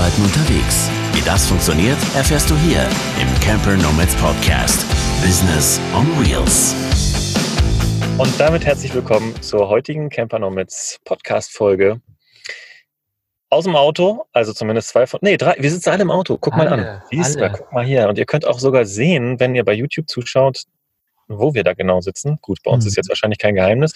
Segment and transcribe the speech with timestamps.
[0.00, 0.88] Arbeiten unterwegs.
[1.12, 2.88] Wie das funktioniert, erfährst du hier
[3.20, 4.86] im Camper Nomads Podcast.
[5.20, 6.74] Business on Wheels.
[8.16, 12.00] Und damit herzlich willkommen zur heutigen Camper Nomads Podcast Folge.
[13.50, 16.38] Aus dem Auto, also zumindest zwei von, nee, drei, wir sitzen alle im Auto.
[16.40, 17.02] Guck alle, mal an.
[17.10, 18.08] Siehst du, guck mal hier.
[18.08, 20.62] Und ihr könnt auch sogar sehen, wenn ihr bei YouTube zuschaut,
[21.28, 22.38] wo wir da genau sitzen.
[22.40, 22.88] Gut, bei uns mhm.
[22.88, 23.92] ist jetzt wahrscheinlich kein Geheimnis.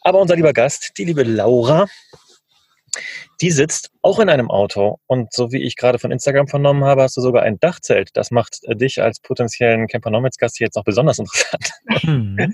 [0.00, 1.86] Aber unser lieber Gast, die liebe Laura,
[3.40, 4.98] die sitzt auch in einem Auto.
[5.06, 8.10] Und so wie ich gerade von Instagram vernommen habe, hast du sogar ein Dachzelt.
[8.14, 11.72] Das macht äh, dich als potenziellen Campernomics-Gast jetzt noch besonders interessant.
[12.02, 12.52] Mhm.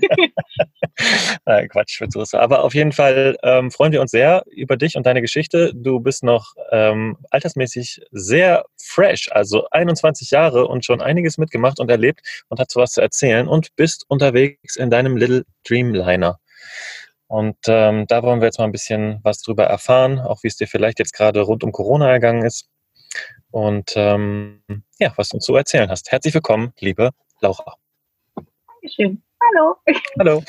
[1.45, 5.05] Nein, Quatsch, Witz, Aber auf jeden Fall ähm, freuen wir uns sehr über dich und
[5.05, 5.71] deine Geschichte.
[5.75, 11.89] Du bist noch ähm, altersmäßig sehr fresh, also 21 Jahre und schon einiges mitgemacht und
[11.89, 16.39] erlebt und hast was zu erzählen und bist unterwegs in deinem Little Dreamliner.
[17.27, 20.57] Und ähm, da wollen wir jetzt mal ein bisschen was drüber erfahren, auch wie es
[20.57, 22.69] dir vielleicht jetzt gerade rund um Corona ergangen ist.
[23.51, 24.61] Und ähm,
[24.99, 26.11] ja, was du uns zu erzählen hast.
[26.11, 27.75] Herzlich willkommen, liebe Laura.
[28.67, 29.23] Dankeschön.
[29.41, 29.75] Hallo.
[30.19, 30.43] Hallo.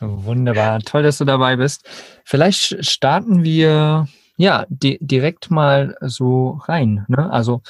[0.00, 1.88] Wunderbar, toll, dass du dabei bist.
[2.24, 7.04] Vielleicht starten wir ja di direkt mal so rein.
[7.08, 7.30] Ne?
[7.30, 7.62] Also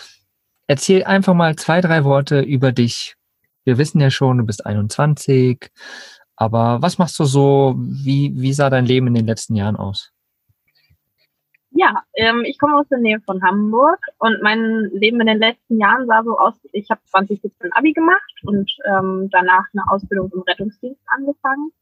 [0.67, 3.17] erzähl einfach mal zwei, drei Worte über dich.
[3.65, 5.71] Wir wissen ja schon, du bist 21,
[6.37, 7.75] aber was machst du so?
[7.79, 10.11] Wie, wie sah dein Leben in den letzten Jahren aus?
[11.77, 15.81] Ja, ähm, ich komme aus der Nähe von Hamburg und mein Leben in den letzten
[15.81, 20.43] Jahren sah so aus, ich habe 2017 Abi gemacht und ähm, danach eine Ausbildung im
[20.43, 21.73] Rettungsdienst angefangen.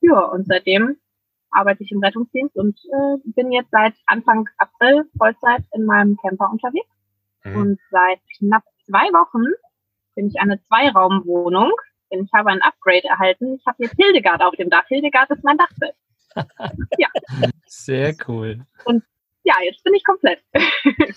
[0.00, 0.98] Ja, und seitdem
[1.50, 6.50] arbeite ich im Rettungsdienst und äh, bin jetzt seit Anfang April Vollzeit in meinem Camper
[6.50, 6.88] unterwegs.
[7.44, 7.56] Mhm.
[7.56, 9.44] Und seit knapp zwei Wochen
[10.14, 11.72] bin ich eine Zweiraumwohnung.
[12.22, 13.56] Ich habe ein Upgrade erhalten.
[13.58, 14.86] Ich habe jetzt Hildegard auf dem Dach.
[14.88, 15.94] Hildegard ist mein Dachbild.
[16.98, 17.08] ja.
[17.66, 18.60] Sehr cool.
[18.84, 19.02] Und
[19.44, 20.40] ja, jetzt bin ich komplett.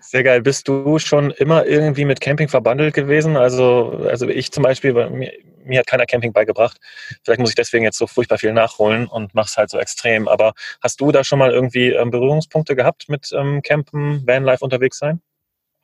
[0.00, 0.42] Sehr geil.
[0.42, 3.36] Bist du schon immer irgendwie mit Camping verbandelt gewesen?
[3.36, 5.32] Also, also ich zum Beispiel, mir,
[5.64, 6.78] mir hat keiner Camping beigebracht.
[7.22, 10.26] Vielleicht muss ich deswegen jetzt so furchtbar viel nachholen und mache es halt so extrem.
[10.26, 14.98] Aber hast du da schon mal irgendwie ähm, Berührungspunkte gehabt mit ähm, Campen, Vanlife unterwegs
[14.98, 15.22] sein?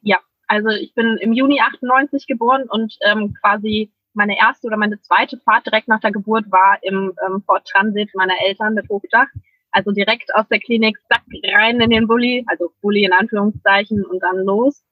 [0.02, 5.00] Ja, also ich bin im Juni 98 geboren und ähm, quasi meine erste oder meine
[5.00, 9.28] zweite Fahrt direkt nach der Geburt war im ähm, Ford Transit meiner Eltern mit Hochdach.
[9.70, 11.22] Also direkt aus der Klinik, zack,
[11.54, 14.82] rein in den Bulli, also Bulli in Anführungszeichen und dann los.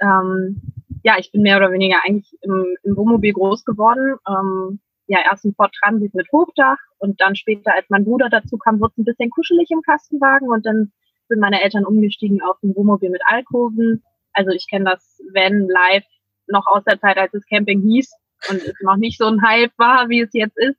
[0.00, 0.62] Ähm,
[1.02, 4.16] ja, ich bin mehr oder weniger eigentlich im, im Wohnmobil groß geworden.
[4.26, 8.56] Ähm, ja, erst im Ford Transit mit Hochdach und dann später, als mein Bruder dazu
[8.56, 10.92] kam, wurde es ein bisschen kuschelig im Kastenwagen und dann
[11.28, 14.02] sind meine Eltern umgestiegen auf ein Wohnmobil mit Alkoven.
[14.32, 16.06] Also ich kenne das Van Live
[16.46, 18.10] noch aus der Zeit, als es Camping hieß
[18.48, 20.78] und es noch nicht so ein Hype war, wie es jetzt ist.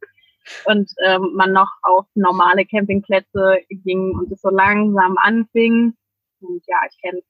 [0.65, 5.93] Und ähm, man noch auf normale Campingplätze ging und es so langsam anfing.
[6.39, 7.21] Und ja, ich kenne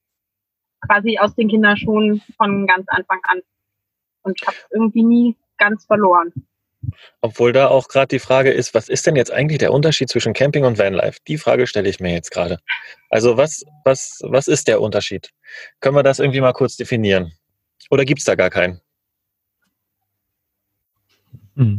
[0.86, 3.40] quasi aus den Kinderschuhen von ganz Anfang an
[4.22, 6.32] und habe irgendwie nie ganz verloren.
[7.20, 10.32] Obwohl da auch gerade die Frage ist, was ist denn jetzt eigentlich der Unterschied zwischen
[10.32, 11.20] Camping und Vanlife?
[11.28, 12.58] Die Frage stelle ich mir jetzt gerade.
[13.08, 15.30] Also was, was, was ist der Unterschied?
[15.80, 17.32] Können wir das irgendwie mal kurz definieren?
[17.90, 18.80] Oder gibt es da gar keinen?
[21.56, 21.78] Hm.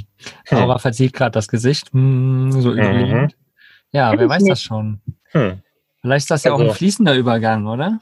[0.49, 2.77] Laura verzieht gerade das Gesicht, hm, so mhm.
[2.77, 3.37] überlegend.
[3.91, 5.01] Ja, wer weiß das schon.
[5.31, 5.61] Hm.
[6.01, 7.99] Vielleicht ist das ja also, auch ein also fließender Übergang, oder?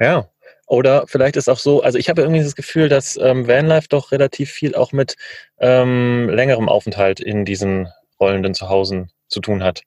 [0.00, 0.28] Ja.
[0.66, 4.10] Oder vielleicht ist auch so, also ich habe irgendwie das Gefühl, dass ähm, Vanlife doch
[4.10, 5.16] relativ viel auch mit
[5.58, 7.88] ähm, längerem Aufenthalt in diesen
[8.18, 9.82] rollenden Zuhause zu tun hat.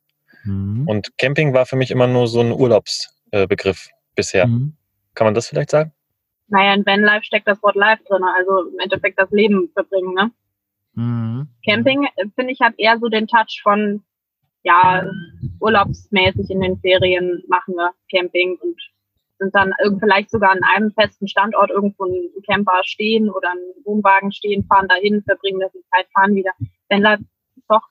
[0.45, 0.87] Mhm.
[0.87, 4.47] Und Camping war für mich immer nur so ein Urlaubsbegriff äh, bisher.
[4.47, 4.77] Mhm.
[5.15, 5.91] Kann man das vielleicht sagen?
[6.47, 10.31] Naja, in Vanlife steckt das Wort Life drin, also im Endeffekt das Leben verbringen, ne?
[10.93, 11.47] Mhm.
[11.65, 14.03] Camping, äh, finde ich, hat eher so den Touch von,
[14.63, 15.09] ja,
[15.59, 18.79] urlaubsmäßig in den Ferien machen wir Camping und
[19.39, 24.33] sind dann vielleicht sogar an einem festen Standort irgendwo ein Camper stehen oder ein Wohnwagen
[24.33, 26.51] stehen, fahren dahin, verbringen da die Zeit, fahren wieder.
[26.89, 27.21] Wenn das
[27.69, 27.81] doch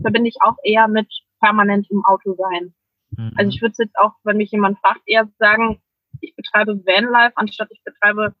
[0.00, 1.08] verbinde ich auch eher mit
[1.40, 2.74] permanent im Auto sein.
[3.10, 3.32] Mhm.
[3.36, 5.80] Also ich würde jetzt auch, wenn mich jemand fragt, eher sagen,
[6.20, 8.34] ich betreibe Vanlife, anstatt ich betreibe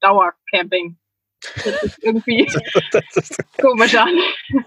[0.00, 0.96] Dauercamping.
[1.64, 2.46] Das ist irgendwie
[2.92, 4.08] das ist, komisch an.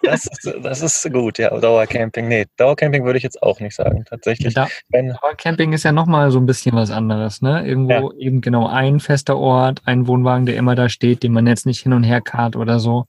[0.04, 1.58] Das ist, das ist gut, ja.
[1.60, 2.28] Dauercamping.
[2.28, 4.54] Nee, Dauercamping würde ich jetzt auch nicht sagen, tatsächlich.
[4.54, 7.66] Ja, Dauercamping ist ja nochmal so ein bisschen was anderes, ne?
[7.66, 8.18] Irgendwo ja.
[8.18, 11.82] eben genau ein fester Ort, ein Wohnwagen, der immer da steht, den man jetzt nicht
[11.82, 13.06] hin und her karrt oder so.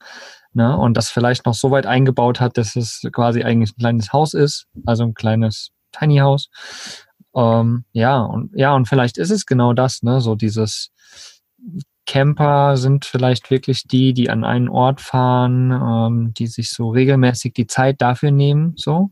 [0.53, 0.77] Ne?
[0.77, 4.35] Und das vielleicht noch so weit eingebaut hat, dass es quasi eigentlich ein kleines Haus
[4.35, 6.49] ist, also ein kleines Tiny House.
[7.35, 10.21] Ähm, ja, und ja, und vielleicht ist es genau das, ne?
[10.21, 10.91] So dieses
[12.11, 17.53] Camper sind vielleicht wirklich die, die an einen Ort fahren, ähm, die sich so regelmäßig
[17.53, 19.11] die Zeit dafür nehmen, so.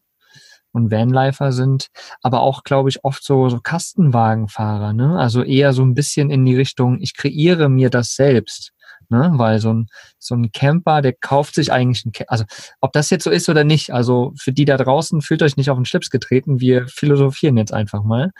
[0.72, 1.88] und Vanlifer sind,
[2.22, 5.18] aber auch, glaube ich, oft so, so Kastenwagenfahrer, ne?
[5.18, 8.72] Also eher so ein bisschen in die Richtung, ich kreiere mir das selbst.
[9.10, 9.31] Ne?
[9.34, 9.88] Weil so ein,
[10.19, 12.44] so ein Camper, der kauft sich eigentlich ein, also
[12.81, 15.70] ob das jetzt so ist oder nicht, also für die da draußen, fühlt euch nicht
[15.70, 18.32] auf den Schlips getreten, wir philosophieren jetzt einfach mal.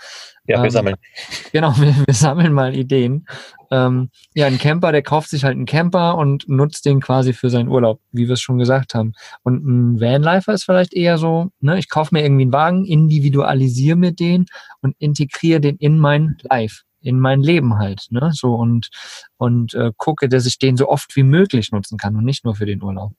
[0.47, 0.97] Ja, wir ähm, sammeln.
[1.53, 3.27] Genau, wir, wir sammeln mal Ideen.
[3.71, 7.49] Ähm, ja, ein Camper, der kauft sich halt einen Camper und nutzt den quasi für
[7.49, 9.13] seinen Urlaub, wie wir es schon gesagt haben.
[9.43, 13.97] Und ein Vanlifer ist vielleicht eher so, ne, ich kaufe mir irgendwie einen Wagen, individualisiere
[13.97, 14.47] mir den
[14.83, 18.31] und integriere den in mein Life in mein Leben halt, ne?
[18.33, 18.89] So und
[19.37, 22.55] und äh, gucke, dass ich den so oft wie möglich nutzen kann und nicht nur
[22.57, 23.13] für den Urlaub.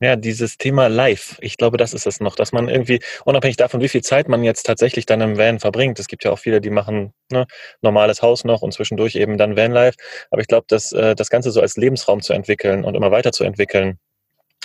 [0.00, 3.80] Ja, dieses Thema Live, ich glaube, das ist es noch, dass man irgendwie, unabhängig davon,
[3.80, 6.60] wie viel Zeit man jetzt tatsächlich dann im Van verbringt, es gibt ja auch viele,
[6.60, 7.46] die machen ne,
[7.80, 9.96] normales Haus noch und zwischendurch eben dann Van Life,
[10.30, 13.32] aber ich glaube, dass äh, das Ganze so als Lebensraum zu entwickeln und immer weiter
[13.32, 13.98] zu entwickeln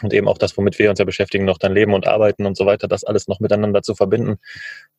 [0.03, 2.57] und eben auch das, womit wir uns ja beschäftigen, noch dann leben und arbeiten und
[2.57, 4.37] so weiter, das alles noch miteinander zu verbinden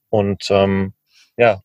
[0.09, 0.95] und ähm,
[1.37, 1.61] ja,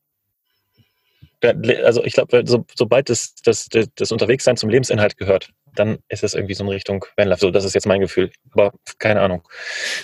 [1.44, 6.34] also ich glaube, so, sobald das, das, das Unterwegssein zum Lebensinhalt gehört, dann ist es
[6.34, 7.42] irgendwie so in Richtung Vanlife.
[7.42, 8.32] So, das ist jetzt mein Gefühl.
[8.52, 9.48] Aber keine Ahnung.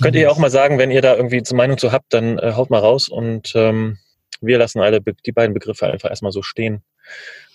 [0.02, 2.54] Könnt ihr auch mal sagen, wenn ihr da irgendwie zur Meinung zu habt, dann äh,
[2.54, 3.98] haut mal raus und ähm,
[4.42, 6.84] wir lassen alle die beiden Begriffe einfach erstmal so stehen.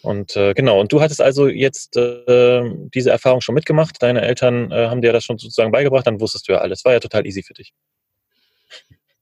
[0.02, 2.62] Und äh, genau, und du hattest also jetzt äh,
[2.94, 4.02] diese Erfahrung schon mitgemacht.
[4.02, 6.84] Deine Eltern äh, haben dir das schon sozusagen beigebracht, dann wusstest du ja alles.
[6.84, 7.72] War ja total easy für dich.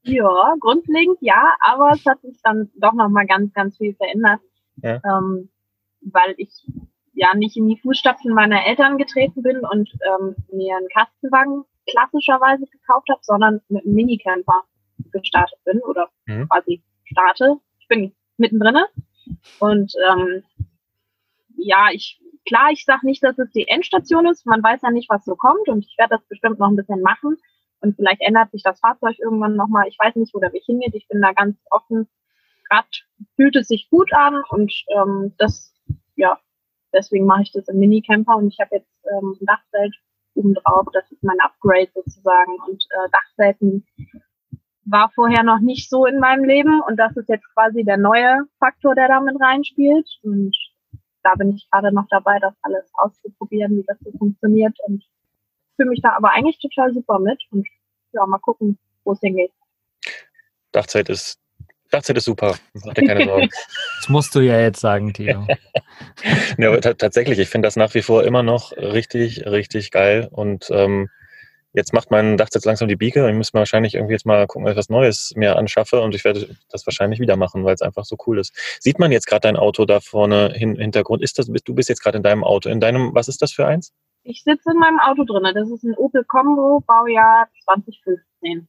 [0.03, 4.39] Ja, grundlegend ja, aber es hat sich dann doch nochmal ganz, ganz viel verändert.
[4.81, 5.01] Ja.
[5.03, 5.49] Ähm,
[6.01, 6.65] weil ich
[7.13, 12.65] ja nicht in die Fußstapfen meiner Eltern getreten bin und ähm, mir einen Kastenwagen klassischerweise
[12.67, 14.63] gekauft habe, sondern mit einem Minicamper
[15.11, 16.47] gestartet bin oder mhm.
[16.47, 17.57] quasi starte.
[17.79, 18.83] Ich bin mittendrin
[19.59, 20.43] und ähm,
[21.57, 24.45] ja, ich klar, ich sage nicht, dass es die Endstation ist.
[24.45, 27.01] Man weiß ja nicht, was so kommt und ich werde das bestimmt noch ein bisschen
[27.01, 27.37] machen.
[27.79, 29.87] Und vielleicht ändert sich das Fahrzeug irgendwann nochmal.
[29.87, 30.95] Ich weiß nicht, wo der Weg hingeht.
[30.95, 32.07] Ich bin da ganz offen.
[32.69, 32.87] Gerade
[33.35, 35.73] fühlt es sich gut an und ähm, das,
[36.15, 36.39] ja,
[36.93, 39.95] deswegen mache ich das im Minicamper und ich habe jetzt ähm, ein Dachzelt
[40.37, 40.87] obendrauf.
[40.93, 42.53] Das ist mein Upgrade sozusagen.
[42.67, 43.85] Und äh, Dachzelten
[44.85, 48.45] war vorher noch nicht so in meinem Leben und das ist jetzt quasi der neue
[48.59, 50.07] Faktor, der damit reinspielt.
[50.23, 50.55] Und
[51.23, 55.03] da bin ich gerade noch dabei, das alles auszuprobieren, wie das so funktioniert und
[55.75, 57.67] fühle mich da aber eigentlich total super mit und
[58.13, 59.51] ja, mal gucken, wo es hingeht.
[60.71, 61.39] Dachzeit ist,
[61.91, 62.55] Dachzeit ist super.
[62.85, 63.49] Mach dir keine Sorgen.
[63.99, 65.45] Das musst du ja jetzt sagen, Theo.
[66.57, 70.27] ja, tatsächlich, ich finde das nach wie vor immer noch richtig, richtig geil.
[70.31, 71.09] Und ähm,
[71.73, 73.29] jetzt macht mein Dachzeit langsam die Biege.
[73.29, 76.15] Ich muss mal wahrscheinlich irgendwie jetzt mal gucken, ob ich was Neues mir anschaffe und
[76.15, 78.53] ich werde das wahrscheinlich wieder machen, weil es einfach so cool ist.
[78.79, 81.21] Sieht man jetzt gerade dein Auto da vorne im Hintergrund?
[81.21, 82.69] Ist das, du bist jetzt gerade in deinem Auto.
[82.69, 83.93] In deinem, was ist das für eins?
[84.23, 85.43] Ich sitze in meinem Auto drin.
[85.53, 88.67] Das ist ein Opel Combo, Baujahr 2015.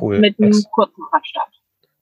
[0.00, 0.18] Cool.
[0.18, 1.57] Mit einem kurzen Radstand.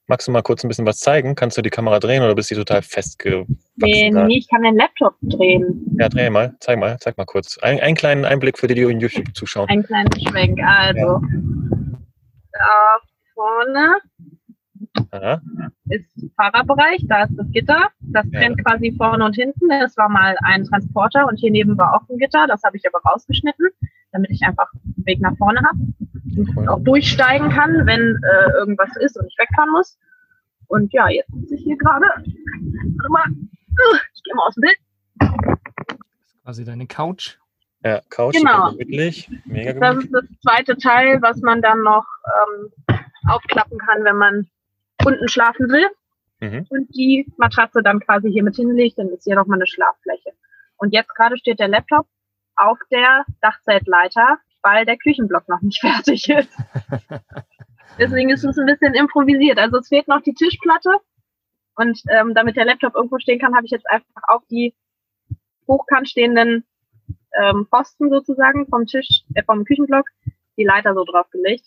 [0.09, 1.35] Magst du mal kurz ein bisschen was zeigen?
[1.35, 3.59] Kannst du die Kamera drehen oder bist du total festgewachsen?
[3.75, 5.85] Nee, nee, ich kann den Laptop drehen.
[5.99, 6.55] Ja, dreh mal.
[6.61, 6.97] Zeig mal.
[7.01, 7.57] Zeig mal kurz.
[7.57, 9.67] Ein, einen kleinen Einblick für die, die in YouTube zuschauen.
[9.67, 10.59] Einen kleinen Schwenk.
[10.63, 11.21] Also,
[12.53, 12.99] da
[13.33, 13.97] vorne
[15.11, 15.41] Aha.
[15.89, 17.89] ist Fahrerbereich, da ist das Gitter.
[17.99, 18.39] Das ja.
[18.39, 19.69] trennt quasi vorne und hinten.
[19.71, 22.47] Es war mal ein Transporter und hier neben war auch ein Gitter.
[22.47, 23.67] Das habe ich aber rausgeschnitten,
[24.13, 25.79] damit ich einfach einen Weg nach vorne habe
[26.67, 29.97] auch durchsteigen kann, wenn äh, irgendwas ist und ich wegfahren muss.
[30.67, 32.05] Und ja, jetzt sitze ich hier gerade.
[32.05, 33.25] Warte mal.
[34.13, 34.77] Ich gehe mal aus dem Bild.
[35.19, 37.37] Das ist quasi deine Couch.
[37.83, 38.71] Ja, Couch, genau.
[38.71, 39.29] gemütlich.
[39.45, 39.79] Mega gemütlich.
[39.79, 42.05] Das ist das zweite Teil, was man dann noch
[42.41, 42.95] ähm,
[43.27, 44.47] aufklappen kann, wenn man
[45.05, 45.87] unten schlafen will
[46.39, 46.65] mhm.
[46.69, 50.31] und die Matratze dann quasi hier mit hinlegt, dann ist hier nochmal eine Schlaffläche.
[50.77, 52.07] Und jetzt gerade steht der Laptop
[52.55, 56.55] auf der Dachzeltleiter, weil der Küchenblock noch nicht fertig ist.
[57.99, 59.57] Deswegen ist es ein bisschen improvisiert.
[59.57, 60.91] Also es fehlt noch die Tischplatte
[61.75, 64.75] und ähm, damit der Laptop irgendwo stehen kann, habe ich jetzt einfach auf die
[65.67, 66.65] hochkant stehenden
[67.39, 70.05] ähm, Posten sozusagen vom Tisch, äh, vom Küchenblock
[70.57, 71.65] die Leiter so draufgelegt.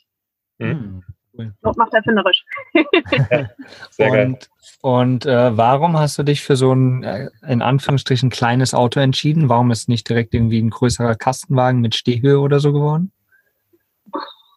[0.59, 1.05] Mhm.
[1.37, 1.55] Cool.
[1.63, 2.45] Not macht erfinderisch.
[3.91, 4.27] Sehr geil.
[4.27, 4.51] Und,
[4.83, 9.49] und äh, warum hast du dich für so ein, äh, in Anführungsstrichen, kleines Auto entschieden?
[9.49, 13.13] Warum ist nicht direkt irgendwie ein größerer Kastenwagen mit Stehhöhe oder so geworden?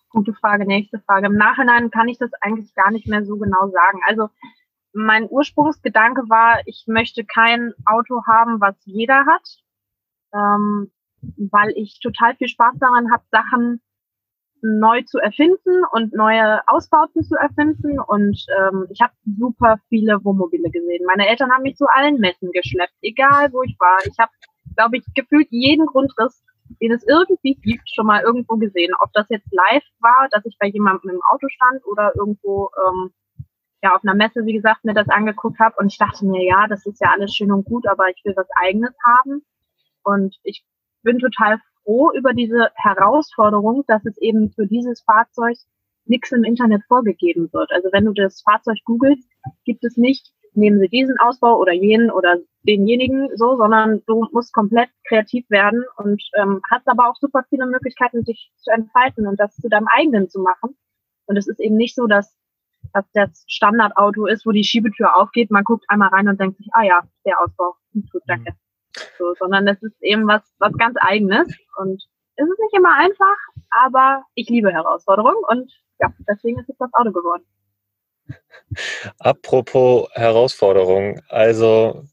[0.09, 1.27] Gute Frage, nächste Frage.
[1.27, 3.99] Im Nachhinein kann ich das eigentlich gar nicht mehr so genau sagen.
[4.07, 4.29] Also
[4.93, 9.57] mein Ursprungsgedanke war, ich möchte kein Auto haben, was jeder hat,
[10.33, 10.91] ähm,
[11.37, 13.81] weil ich total viel Spaß daran habe, Sachen
[14.63, 17.99] neu zu erfinden und neue Ausbauten zu erfinden.
[17.99, 21.05] Und ähm, ich habe super viele Wohnmobile gesehen.
[21.05, 23.99] Meine Eltern haben mich zu allen Messen geschleppt, egal wo ich war.
[24.05, 24.31] Ich habe,
[24.75, 26.43] glaube ich, gefühlt jeden Grundriss
[26.81, 28.93] den es irgendwie gibt, schon mal irgendwo gesehen.
[28.99, 33.11] Ob das jetzt live war, dass ich bei jemandem im Auto stand oder irgendwo ähm,
[33.81, 35.75] ja auf einer Messe, wie gesagt, mir das angeguckt habe.
[35.77, 38.33] Und ich dachte mir, ja, das ist ja alles schön und gut, aber ich will
[38.35, 39.43] was Eigenes haben.
[40.03, 40.65] Und ich
[41.03, 45.57] bin total froh über diese Herausforderung, dass es eben für dieses Fahrzeug
[46.05, 47.71] nichts im Internet vorgegeben wird.
[47.71, 49.27] Also wenn du das Fahrzeug googelst,
[49.65, 54.53] gibt es nicht, nehmen Sie diesen Ausbau oder jenen oder denjenigen so, sondern du musst
[54.53, 59.39] komplett kreativ werden und ähm, hast aber auch super viele Möglichkeiten, dich zu entfalten und
[59.39, 60.75] das zu deinem eigenen zu machen.
[61.25, 62.35] Und es ist eben nicht so, dass,
[62.93, 66.69] dass das Standardauto ist, wo die Schiebetür aufgeht, man guckt einmal rein und denkt sich,
[66.73, 67.75] ah ja, der Ausbau,
[68.11, 68.53] gut, danke.
[69.17, 71.47] So, sondern es ist eben was, was ganz eigenes
[71.77, 72.03] und
[72.35, 73.37] es ist nicht immer einfach,
[73.69, 77.43] aber ich liebe Herausforderungen und ja, deswegen ist es das Auto geworden.
[79.19, 82.05] Apropos Herausforderung, also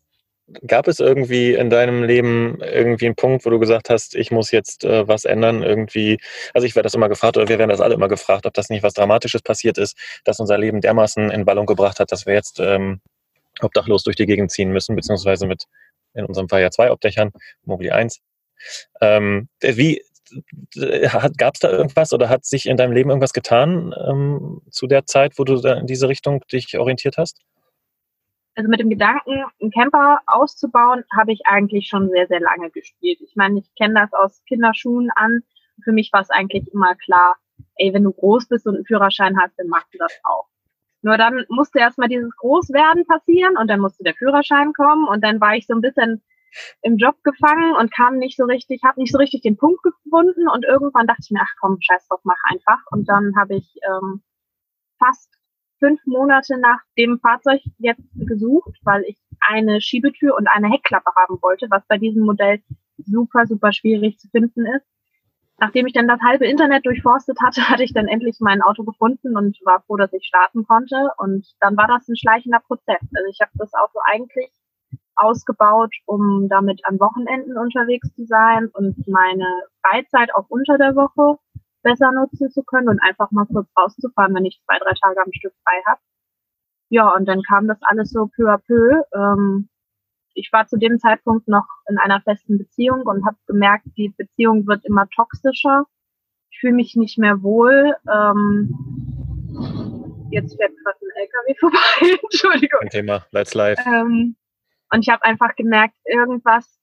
[0.66, 4.50] gab es irgendwie in deinem Leben irgendwie einen Punkt, wo du gesagt hast, ich muss
[4.50, 6.18] jetzt äh, was ändern, irgendwie,
[6.54, 8.68] also ich werde das immer gefragt, oder wir werden das alle immer gefragt, ob das
[8.68, 12.34] nicht was Dramatisches passiert ist, das unser Leben dermaßen in Ballung gebracht hat, dass wir
[12.34, 13.00] jetzt ähm,
[13.60, 15.64] obdachlos durch die Gegend ziehen müssen, beziehungsweise mit
[16.14, 17.30] in unserem Fall ja zwei Obdächern,
[17.64, 18.20] Mobili 1.
[19.00, 20.02] Ähm, wie,
[21.36, 25.06] Gab es da irgendwas oder hat sich in deinem Leben irgendwas getan ähm, zu der
[25.06, 27.40] Zeit, wo du in diese Richtung dich orientiert hast?
[28.54, 33.18] Also mit dem Gedanken, einen Camper auszubauen, habe ich eigentlich schon sehr, sehr lange gespielt.
[33.20, 35.42] Ich meine, ich kenne das aus Kinderschuhen an.
[35.82, 37.36] Für mich war es eigentlich immer klar,
[37.76, 40.49] ey, wenn du groß bist und einen Führerschein hast, dann machst du das auch.
[41.02, 45.40] Nur dann musste erstmal dieses Großwerden passieren und dann musste der Führerschein kommen und dann
[45.40, 46.22] war ich so ein bisschen
[46.82, 50.48] im Job gefangen und kam nicht so richtig, habe nicht so richtig den Punkt gefunden
[50.48, 52.80] und irgendwann dachte ich mir, ach komm, scheiß drauf, mach einfach.
[52.90, 54.22] Und dann habe ich ähm,
[54.98, 55.32] fast
[55.78, 61.38] fünf Monate nach dem Fahrzeug jetzt gesucht, weil ich eine Schiebetür und eine Heckklappe haben
[61.40, 62.62] wollte, was bei diesem Modell
[62.98, 64.86] super, super schwierig zu finden ist.
[65.60, 69.36] Nachdem ich dann das halbe Internet durchforstet hatte, hatte ich dann endlich mein Auto gefunden
[69.36, 71.10] und war froh, dass ich starten konnte.
[71.18, 73.02] Und dann war das ein schleichender Prozess.
[73.14, 74.50] Also ich habe das Auto eigentlich
[75.16, 79.46] ausgebaut, um damit an Wochenenden unterwegs zu sein und meine
[79.82, 81.38] Freizeit auch unter der Woche
[81.82, 85.32] besser nutzen zu können und einfach mal kurz rauszufahren, wenn ich zwei, drei Tage am
[85.32, 86.00] Stück frei habe.
[86.88, 89.02] Ja, und dann kam das alles so peu à peu.
[89.14, 89.68] Ähm,
[90.34, 94.66] ich war zu dem Zeitpunkt noch in einer festen Beziehung und habe gemerkt, die Beziehung
[94.66, 95.84] wird immer toxischer.
[96.50, 97.94] Ich fühle mich nicht mehr wohl.
[98.12, 98.70] Ähm,
[100.30, 102.18] jetzt fährt gerade ein LKW vorbei.
[102.22, 102.80] Entschuldigung.
[102.80, 103.78] Kein Thema, let's live.
[103.86, 104.36] Ähm,
[104.92, 106.80] und ich habe einfach gemerkt, irgendwas,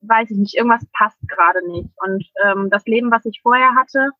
[0.00, 1.90] weiß ich nicht, irgendwas passt gerade nicht.
[1.96, 4.10] Und ähm, das Leben, was ich vorher hatte,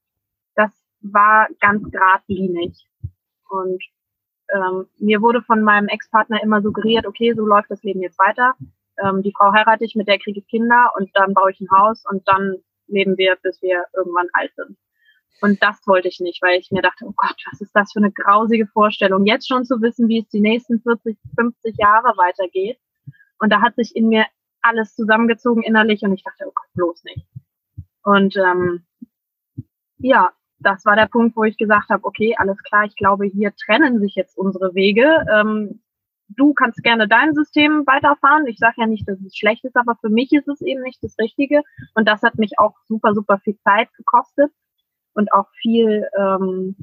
[0.55, 2.87] das war ganz geradlinig.
[3.49, 3.83] Und
[4.55, 8.55] ähm, mir wurde von meinem Ex-Partner immer suggeriert, okay, so läuft das Leben jetzt weiter.
[9.03, 11.71] Ähm, die Frau heirate ich, mit der kriege ich Kinder und dann baue ich ein
[11.71, 14.77] Haus und dann leben wir, bis wir irgendwann alt sind.
[15.41, 18.01] Und das wollte ich nicht, weil ich mir dachte, oh Gott, was ist das für
[18.01, 22.79] eine grausige Vorstellung, jetzt schon zu wissen, wie es die nächsten 40, 50 Jahre weitergeht.
[23.39, 24.27] Und da hat sich in mir
[24.61, 27.27] alles zusammengezogen innerlich und ich dachte, oh Gott, bloß nicht.
[28.03, 28.85] Und ähm,
[29.99, 33.53] ja, das war der Punkt, wo ich gesagt habe, okay, alles klar, ich glaube, hier
[33.57, 35.25] trennen sich jetzt unsere Wege.
[35.33, 35.81] Ähm,
[36.29, 38.47] du kannst gerne dein System weiterfahren.
[38.47, 41.03] Ich sage ja nicht, dass es schlecht ist, aber für mich ist es eben nicht
[41.03, 41.63] das Richtige.
[41.95, 44.53] Und das hat mich auch super, super viel Zeit gekostet
[45.15, 46.77] und auch viel, ähm,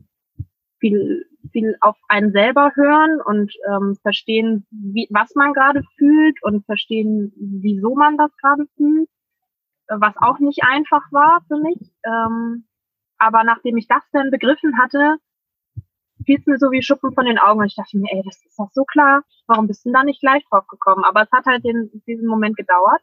[0.79, 6.65] viel, viel auf einen selber hören und ähm, verstehen, wie, was man gerade fühlt und
[6.65, 9.09] verstehen, wieso man das gerade fühlt,
[9.87, 11.79] was auch nicht einfach war für mich.
[12.03, 12.66] Ähm,
[13.17, 15.17] aber nachdem ich das dann begriffen hatte,
[16.25, 18.43] fiel es mir so wie Schuppen von den Augen und ich dachte mir, ey, das
[18.45, 21.03] ist doch so klar, warum bist du da nicht gleich drauf gekommen?
[21.03, 23.01] Aber es hat halt den, diesen Moment gedauert.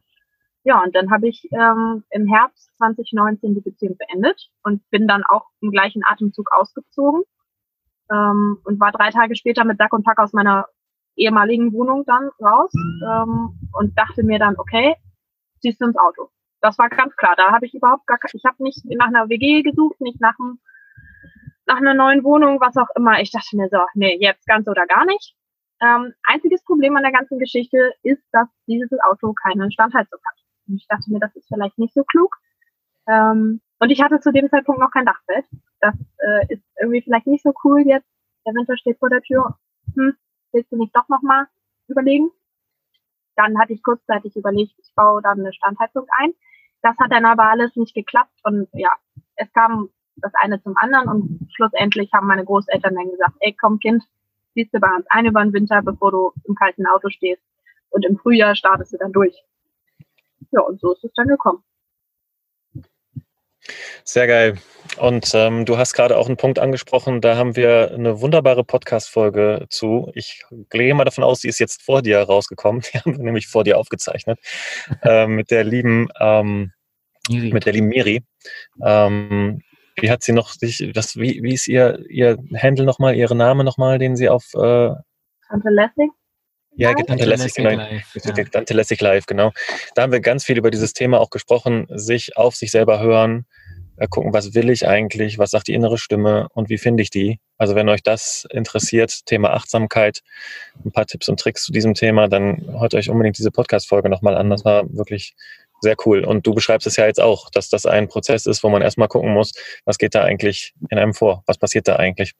[0.63, 5.23] Ja, und dann habe ich ähm, im Herbst 2019 die Beziehung beendet und bin dann
[5.23, 7.21] auch im gleichen Atemzug ausgezogen
[8.11, 10.65] ähm, und war drei Tage später mit Sack und Pack aus meiner
[11.15, 14.95] ehemaligen Wohnung dann raus ähm, und dachte mir dann, okay,
[15.61, 16.29] ziehst du ins Auto.
[16.65, 17.35] Das war ganz klar.
[17.37, 20.57] Da habe ich überhaupt gar, ich habe nicht nach einer WG gesucht, nicht nach einem,
[21.67, 23.21] nach einer neuen Wohnung, was auch immer.
[23.21, 25.35] Ich dachte mir so, nee, jetzt ganz oder gar nicht.
[25.79, 30.39] Ähm, einziges Problem an der ganzen Geschichte ist, dass dieses Auto keine Standheizung hat.
[30.67, 32.35] Und ich dachte mir, das ist vielleicht nicht so klug.
[33.07, 35.45] Ähm, und ich hatte zu dem Zeitpunkt noch kein Dachbett.
[35.81, 38.09] Das äh, ist irgendwie vielleicht nicht so cool jetzt.
[38.47, 39.55] Der Winter steht vor der Tür.
[39.93, 40.15] Hm,
[40.51, 41.45] willst du nicht doch nochmal
[41.87, 42.31] überlegen?
[43.35, 46.33] Dann hatte ich kurzzeitig überlegt, ich baue dann eine Standheizung ein.
[46.85, 48.91] Das hat dann aber alles nicht geklappt und ja,
[49.37, 53.79] es kam das eine zum anderen und schlussendlich haben meine Großeltern dann gesagt, ey komm
[53.79, 54.03] Kind,
[54.53, 57.41] ziehst du bei uns ein über den Winter, bevor du im kalten Auto stehst
[57.89, 59.35] und im Frühjahr startest du dann durch.
[60.51, 61.63] Ja, und so ist es dann gekommen.
[64.03, 64.59] Sehr geil.
[64.97, 69.65] Und ähm, du hast gerade auch einen Punkt angesprochen, da haben wir eine wunderbare Podcast-Folge
[69.69, 70.11] zu.
[70.13, 72.81] Ich gehe mal davon aus, die ist jetzt vor dir rausgekommen.
[72.93, 74.39] Die haben wir nämlich vor dir aufgezeichnet.
[75.01, 76.71] äh, mit der lieben ähm,
[77.29, 77.51] Miri.
[77.51, 78.23] mit der lieben Miri.
[78.83, 79.61] Ähm,
[79.97, 83.63] wie hat sie noch sich, das, wie, wie ist ihr, ihr Handle nochmal, ihre Name
[83.63, 84.91] nochmal, den sie auf äh,
[85.47, 86.11] Tante Lessig?
[86.77, 87.69] Ja, Tante Lässig, genau.
[87.69, 88.43] Live, ja.
[88.43, 89.51] Tante Lässig Live, genau.
[89.95, 93.45] Da haben wir ganz viel über dieses Thema auch gesprochen, sich auf sich selber hören,
[93.97, 97.09] äh, gucken, was will ich eigentlich, was sagt die innere Stimme und wie finde ich
[97.09, 97.39] die.
[97.57, 100.21] Also wenn euch das interessiert, Thema Achtsamkeit,
[100.83, 104.35] ein paar Tipps und Tricks zu diesem Thema, dann hört euch unbedingt diese Podcast-Folge nochmal
[104.35, 104.49] an.
[104.49, 105.35] Das war wirklich
[105.81, 106.23] sehr cool.
[106.23, 109.07] Und du beschreibst es ja jetzt auch, dass das ein Prozess ist, wo man erstmal
[109.07, 109.53] gucken muss,
[109.85, 111.43] was geht da eigentlich in einem vor?
[111.45, 112.33] Was passiert da eigentlich?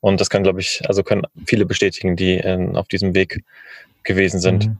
[0.00, 3.42] Und das können, glaube ich, also können viele bestätigen, die in, auf diesem Weg
[4.04, 4.66] gewesen sind.
[4.66, 4.78] Mhm.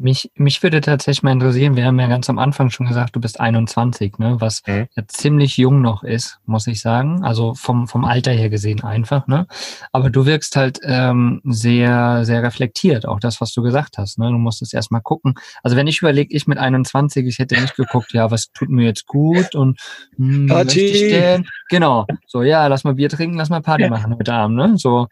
[0.00, 3.20] Mich, mich würde tatsächlich mal interessieren, wir haben ja ganz am Anfang schon gesagt, du
[3.20, 4.86] bist 21, ne, was mhm.
[4.94, 7.24] ja ziemlich jung noch ist, muss ich sagen.
[7.24, 9.48] Also vom, vom Alter her gesehen einfach, ne?
[9.92, 14.18] Aber du wirkst halt ähm, sehr, sehr reflektiert, auch das, was du gesagt hast.
[14.18, 14.30] Ne?
[14.30, 15.34] Du musst es erstmal gucken.
[15.64, 18.84] Also wenn ich überlege, ich mit 21, ich hätte nicht geguckt, ja, was tut mir
[18.84, 19.80] jetzt gut und
[20.16, 20.80] hm, Party.
[20.80, 21.48] Ich denn?
[21.70, 22.06] Genau.
[22.26, 24.78] So, ja, lass mal Bier trinken, lass mal Party machen heute Abend, ne?
[24.78, 25.08] So.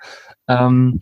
[0.48, 1.00] Ähm,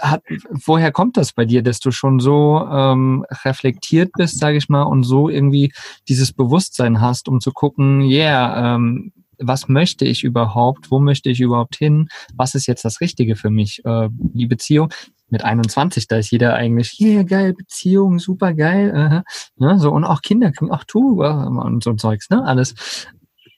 [0.00, 0.22] hat,
[0.66, 4.82] woher kommt das bei dir, dass du schon so ähm, reflektiert bist, sage ich mal,
[4.82, 5.72] und so irgendwie
[6.08, 11.40] dieses Bewusstsein hast, um zu gucken, yeah, ähm, was möchte ich überhaupt, wo möchte ich
[11.40, 14.90] überhaupt hin, was ist jetzt das Richtige für mich, äh, die Beziehung.
[15.30, 20.04] Mit 21, da ist jeder eigentlich, yeah, geil, Beziehung, super geil, äh, ne, so, und
[20.04, 23.06] auch Kinder, ach du, und so Zeugs, ne, alles.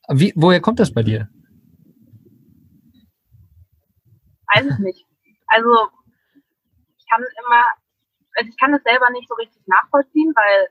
[0.09, 1.29] Wie, woher kommt das bei dir?
[4.53, 5.07] Weiß ich nicht.
[5.47, 5.69] Also
[7.11, 7.65] kann immer,
[8.37, 10.69] also ich kann es selber nicht so richtig nachvollziehen, weil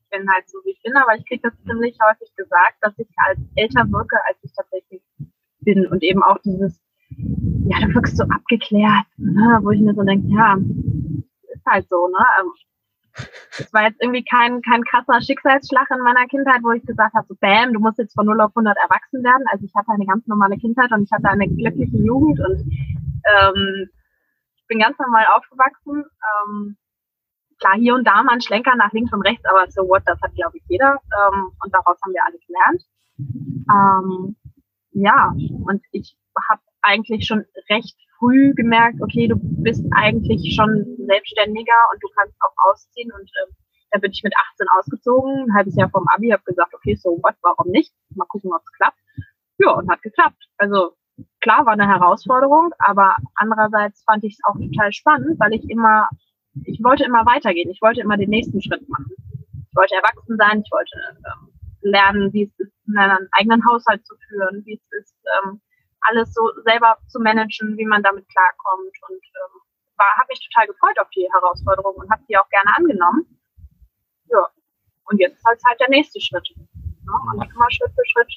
[0.00, 2.98] ich bin halt so, wie ich bin, aber ich kriege das ziemlich häufig gesagt, dass
[2.98, 5.02] ich als älter wirke, als ich tatsächlich
[5.60, 5.86] bin.
[5.86, 6.80] Und eben auch dieses,
[7.10, 9.58] ja, du wirkst so abgeklärt, ne?
[9.62, 10.56] wo ich mir so denke, ja,
[11.52, 12.24] ist halt so, ne?
[12.40, 12.52] Ähm,
[13.58, 17.26] es war jetzt irgendwie kein, kein krasser Schicksalsschlag in meiner Kindheit, wo ich gesagt habe,
[17.28, 19.44] so bam, du musst jetzt von 0 auf 100 erwachsen werden.
[19.50, 22.60] Also ich hatte eine ganz normale Kindheit und ich hatte eine glückliche Jugend und
[23.26, 23.90] ähm,
[24.68, 26.04] bin ganz normal aufgewachsen.
[26.04, 26.76] Ähm,
[27.58, 30.20] klar, hier und da mal ein Schlenker nach links und rechts, aber so what, das
[30.22, 31.00] hat, glaube ich, jeder.
[31.18, 32.82] Ähm, und daraus haben wir alle gelernt.
[33.70, 34.36] Ähm,
[34.92, 35.32] ja,
[35.66, 36.16] und ich
[36.48, 42.34] habe eigentlich schon recht früh gemerkt, okay, du bist eigentlich schon selbstständiger und du kannst
[42.40, 43.10] auch ausziehen.
[43.12, 43.54] Und ähm,
[43.90, 47.18] da bin ich mit 18 ausgezogen, ein halbes Jahr vom Abi, habe gesagt, okay, so
[47.22, 47.92] what, warum nicht?
[48.14, 48.98] Mal gucken, ob es klappt.
[49.58, 50.48] Ja, und hat geklappt.
[50.56, 50.94] Also
[51.40, 56.08] klar, war eine Herausforderung, aber andererseits fand ich es auch total spannend, weil ich immer,
[56.64, 59.12] ich wollte immer weitergehen, ich wollte immer den nächsten Schritt machen.
[59.68, 61.52] Ich wollte erwachsen sein, ich wollte ähm,
[61.82, 65.60] lernen, wie es ist, einen eigenen Haushalt zu führen, wie es ist, ähm,
[66.00, 69.60] alles so selber zu managen, wie man damit klarkommt und ähm,
[69.96, 73.26] war, habe mich total gefreut auf die Herausforderung und habe die auch gerne angenommen.
[74.30, 74.46] Ja,
[75.10, 76.48] und jetzt ist halt, halt der nächste Schritt.
[76.56, 77.12] Ne?
[77.32, 78.32] Und immer Schritt für Schritt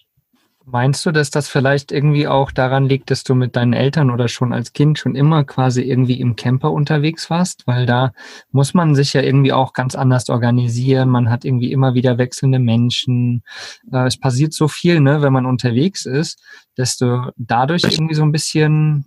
[0.72, 4.30] Meinst du, dass das vielleicht irgendwie auch daran liegt, dass du mit deinen Eltern oder
[4.30, 7.68] schon als Kind schon immer quasi irgendwie im Camper unterwegs warst?
[7.68, 8.14] Weil da
[8.52, 11.10] muss man sich ja irgendwie auch ganz anders organisieren.
[11.10, 13.44] Man hat irgendwie immer wieder wechselnde Menschen.
[13.92, 16.42] Äh, es passiert so viel, ne, wenn man unterwegs ist,
[16.78, 19.06] dass du dadurch irgendwie so ein bisschen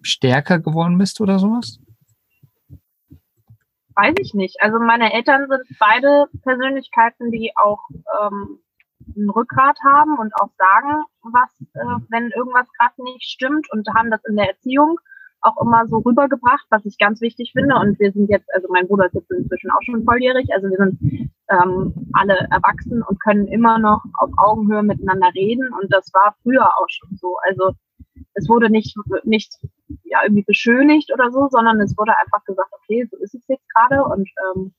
[0.00, 1.78] stärker geworden bist oder sowas?
[3.96, 4.56] Weiß ich nicht.
[4.62, 7.80] Also meine Eltern sind beide Persönlichkeiten, die auch
[8.22, 8.60] ähm,
[9.16, 14.10] ein Rückgrat haben und auch sagen, was, äh, wenn irgendwas gerade nicht stimmt und haben
[14.10, 14.98] das in der Erziehung
[15.42, 17.76] auch immer so rübergebracht, was ich ganz wichtig finde.
[17.76, 20.76] Und wir sind jetzt, also mein Bruder ist jetzt inzwischen auch schon volljährig, also wir
[20.76, 25.72] sind ähm, alle erwachsen und können immer noch auf Augenhöhe miteinander reden.
[25.80, 27.36] Und das war früher auch schon so.
[27.48, 27.72] Also
[28.34, 29.54] es wurde nicht, nicht
[30.04, 33.66] ja, irgendwie beschönigt oder so, sondern es wurde einfach gesagt, okay, so ist es jetzt
[33.74, 34.74] gerade und ähm,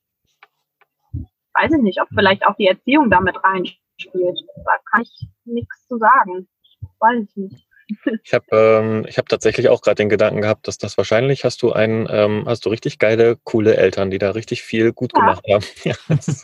[1.60, 3.66] weiß ich nicht, ob vielleicht auch die Erziehung damit rein
[4.02, 4.40] spielt.
[4.66, 6.48] Da kann ich nichts zu sagen.
[7.00, 7.68] Weiß ich nicht.
[8.24, 11.72] Ich habe ähm, hab tatsächlich auch gerade den Gedanken gehabt, dass das wahrscheinlich hast du
[11.74, 15.20] ein, ähm, hast du richtig geile, coole Eltern, die da richtig viel gut ja.
[15.20, 15.66] gemacht haben.
[15.84, 15.96] Ja,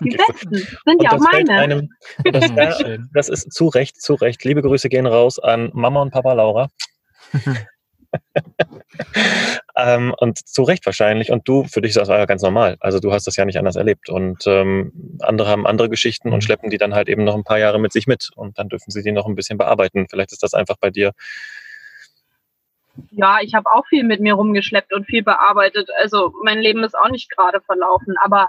[0.02, 1.52] die besten sind ja auch meine.
[1.54, 1.90] Einem,
[2.26, 2.52] das,
[3.14, 4.44] das ist zu Recht, zu Recht.
[4.44, 6.70] Liebe Grüße gehen raus an Mama und Papa Laura.
[9.76, 11.32] Ähm, und zu Recht wahrscheinlich.
[11.32, 12.78] Und du, für dich ist das ganz normal.
[12.80, 14.10] Also du hast das ja nicht anders erlebt.
[14.10, 14.92] Und ähm,
[15.22, 16.42] andere haben andere Geschichten und mhm.
[16.42, 18.30] schleppen die dann halt eben noch ein paar Jahre mit sich mit.
[18.36, 20.08] Und dann dürfen sie die noch ein bisschen bearbeiten.
[20.10, 21.12] Vielleicht ist das einfach bei dir.
[23.12, 25.90] Ja, ich habe auch viel mit mir rumgeschleppt und viel bearbeitet.
[26.00, 28.16] Also mein Leben ist auch nicht gerade verlaufen.
[28.24, 28.48] Aber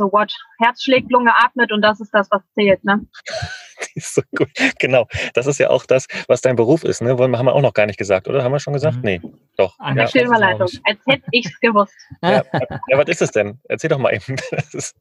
[0.00, 0.32] so what?
[0.58, 3.06] Herz schlägt, Lunge atmet und das ist das, was zählt, ne?
[3.96, 4.48] so gut.
[4.78, 5.06] Genau.
[5.34, 7.10] Das ist ja auch das, was dein Beruf ist, ne?
[7.10, 8.42] Haben wir auch noch gar nicht gesagt, oder?
[8.42, 8.96] Haben wir schon gesagt?
[8.96, 9.02] Mhm.
[9.02, 9.20] Nee,
[9.56, 9.78] doch.
[9.78, 10.24] An der ja.
[10.24, 11.94] Überleitung, als hätte ich es gewusst.
[12.22, 12.42] Ja,
[12.88, 13.60] ja, was ist es denn?
[13.64, 14.36] Erzähl doch mal eben.
[14.50, 14.96] Das ist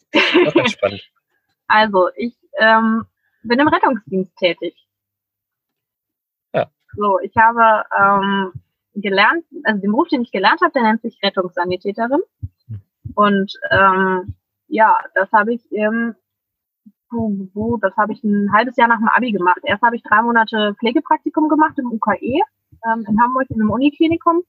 [0.47, 1.01] auch ganz spannend.
[1.67, 3.05] Also, ich ähm,
[3.43, 4.75] bin im Rettungsdienst tätig.
[6.53, 6.69] Ja.
[6.95, 8.53] So, ich habe ähm,
[8.95, 12.21] gelernt, also den Beruf, den ich gelernt habe, der nennt sich Rettungssanitäterin.
[12.67, 12.81] Hm.
[13.15, 14.35] Und ähm,
[14.69, 16.15] ja, das habe ich im
[17.81, 19.61] das habe ich ein halbes Jahr nach dem Abi gemacht.
[19.63, 22.43] Erst habe ich drei Monate Pflegepraktikum gemacht im UKE
[22.85, 24.43] ähm, in Hamburg in einem Uniklinikum.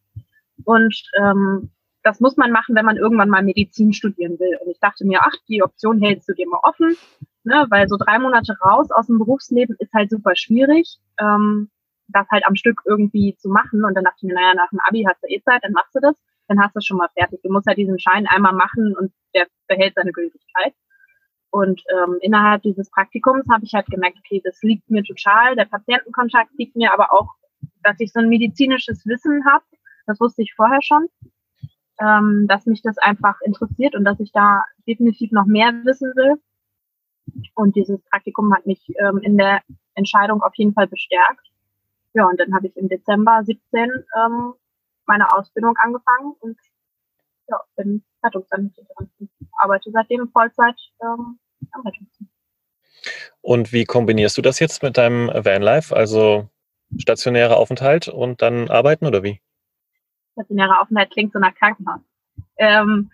[0.64, 1.70] Und ähm,
[2.02, 4.58] das muss man machen, wenn man irgendwann mal Medizin studieren will.
[4.62, 6.96] Und ich dachte mir, ach, die Option hältst du dir mal offen,
[7.44, 7.66] ne?
[7.70, 11.70] weil so drei Monate raus aus dem Berufsleben ist halt super schwierig, ähm,
[12.08, 13.84] das halt am Stück irgendwie zu machen.
[13.84, 15.94] Und dann dachte ich mir, naja, nach dem Abi hast du eh Zeit, dann machst
[15.94, 16.14] du das,
[16.50, 17.40] dann hast du es schon mal fertig.
[17.42, 20.74] Du musst halt diesen Schein einmal machen und der behält seine Gültigkeit.
[21.50, 25.64] Und ähm, innerhalb dieses Praktikums habe ich halt gemerkt, okay, das liegt mir total, der
[25.64, 27.28] Patientenkontakt liegt mir, aber auch,
[27.84, 29.64] dass ich so ein medizinisches Wissen habe,
[30.06, 31.06] das wusste ich vorher schon,
[32.00, 36.40] ähm, dass mich das einfach interessiert und dass ich da definitiv noch mehr wissen will.
[37.54, 39.60] Und dieses Praktikum hat mich ähm, in der
[39.94, 41.46] Entscheidung auf jeden Fall bestärkt.
[42.12, 43.60] Ja, und dann habe ich im Dezember 17
[44.16, 44.54] ähm,
[45.06, 46.58] meine Ausbildung angefangen und
[47.48, 49.10] ja, bin Rettungssanitäterin.
[49.58, 51.38] Arbeite seitdem Vollzeit ähm,
[51.72, 52.32] am Rettungsdienst.
[53.40, 56.48] Und wie kombinierst du das jetzt mit deinem Vanlife, also
[56.98, 59.40] stationärer Aufenthalt und dann arbeiten oder wie?
[60.32, 62.00] Stationärer Aufenthalt klingt so nach Krankenhaus.
[62.56, 63.10] Ähm,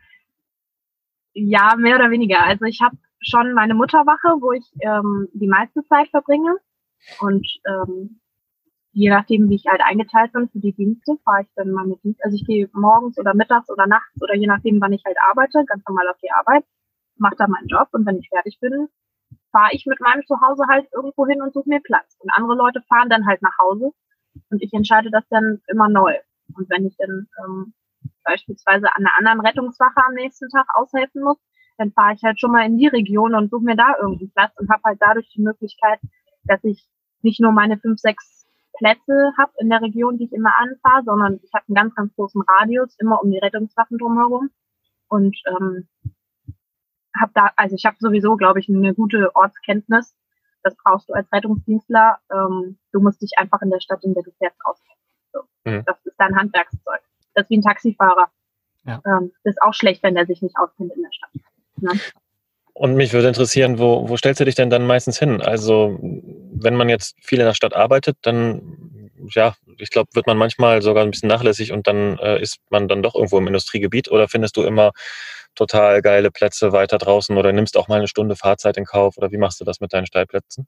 [1.32, 2.42] ja, mehr oder weniger.
[2.44, 6.56] Also ich habe schon meine Mutterwache, wo ich ähm, die meiste Zeit verbringe.
[7.20, 8.20] Und ähm,
[8.96, 12.02] je nachdem, wie ich halt eingeteilt bin für die Dienste, fahre ich dann mal mit
[12.02, 12.24] Dienst.
[12.24, 15.66] Also ich gehe morgens oder mittags oder nachts oder je nachdem, wann ich halt arbeite,
[15.66, 16.64] ganz normal auf die Arbeit,
[17.18, 18.88] mache da meinen Job und wenn ich fertig bin,
[19.52, 22.16] fahre ich mit meinem Zuhause halt irgendwo hin und suche mir Platz.
[22.20, 23.92] Und andere Leute fahren dann halt nach Hause
[24.48, 26.14] und ich entscheide das dann immer neu.
[26.56, 27.74] Und wenn ich dann ähm,
[28.24, 31.38] beispielsweise an einer anderen Rettungswache am nächsten Tag aushelfen muss,
[31.76, 34.54] dann fahre ich halt schon mal in die Region und suche mir da irgendwie Platz
[34.56, 36.00] und habe halt dadurch die Möglichkeit,
[36.44, 36.88] dass ich
[37.20, 38.45] nicht nur meine fünf, sechs
[38.78, 42.14] Plätze habe in der Region, die ich immer anfahre, sondern ich habe einen ganz, ganz
[42.14, 44.50] großen Radius, immer um die Rettungswaffen drumherum.
[45.08, 45.88] Und ähm,
[47.18, 50.14] habe da, also ich habe sowieso, glaube ich, eine gute Ortskenntnis.
[50.62, 52.18] Das brauchst du als Rettungsdienstler.
[52.30, 54.98] Ähm, du musst dich einfach in der Stadt, in der du fährst, auskennen.
[55.32, 55.40] So.
[55.64, 55.84] Mhm.
[55.86, 57.00] Das ist dein Handwerkszeug.
[57.34, 58.30] Das ist wie ein Taxifahrer.
[58.84, 59.00] Ja.
[59.06, 61.30] Ähm, das ist auch schlecht, wenn der sich nicht auskennt in der Stadt.
[61.76, 61.90] Ne?
[62.78, 65.40] Und mich würde interessieren, wo, wo stellst du dich denn dann meistens hin?
[65.40, 70.36] Also, wenn man jetzt viel in der Stadt arbeitet, dann, ja, ich glaube, wird man
[70.36, 74.10] manchmal sogar ein bisschen nachlässig und dann äh, ist man dann doch irgendwo im Industriegebiet
[74.10, 74.92] oder findest du immer
[75.54, 79.32] total geile Plätze weiter draußen oder nimmst auch mal eine Stunde Fahrzeit in Kauf oder
[79.32, 80.66] wie machst du das mit deinen Steilplätzen?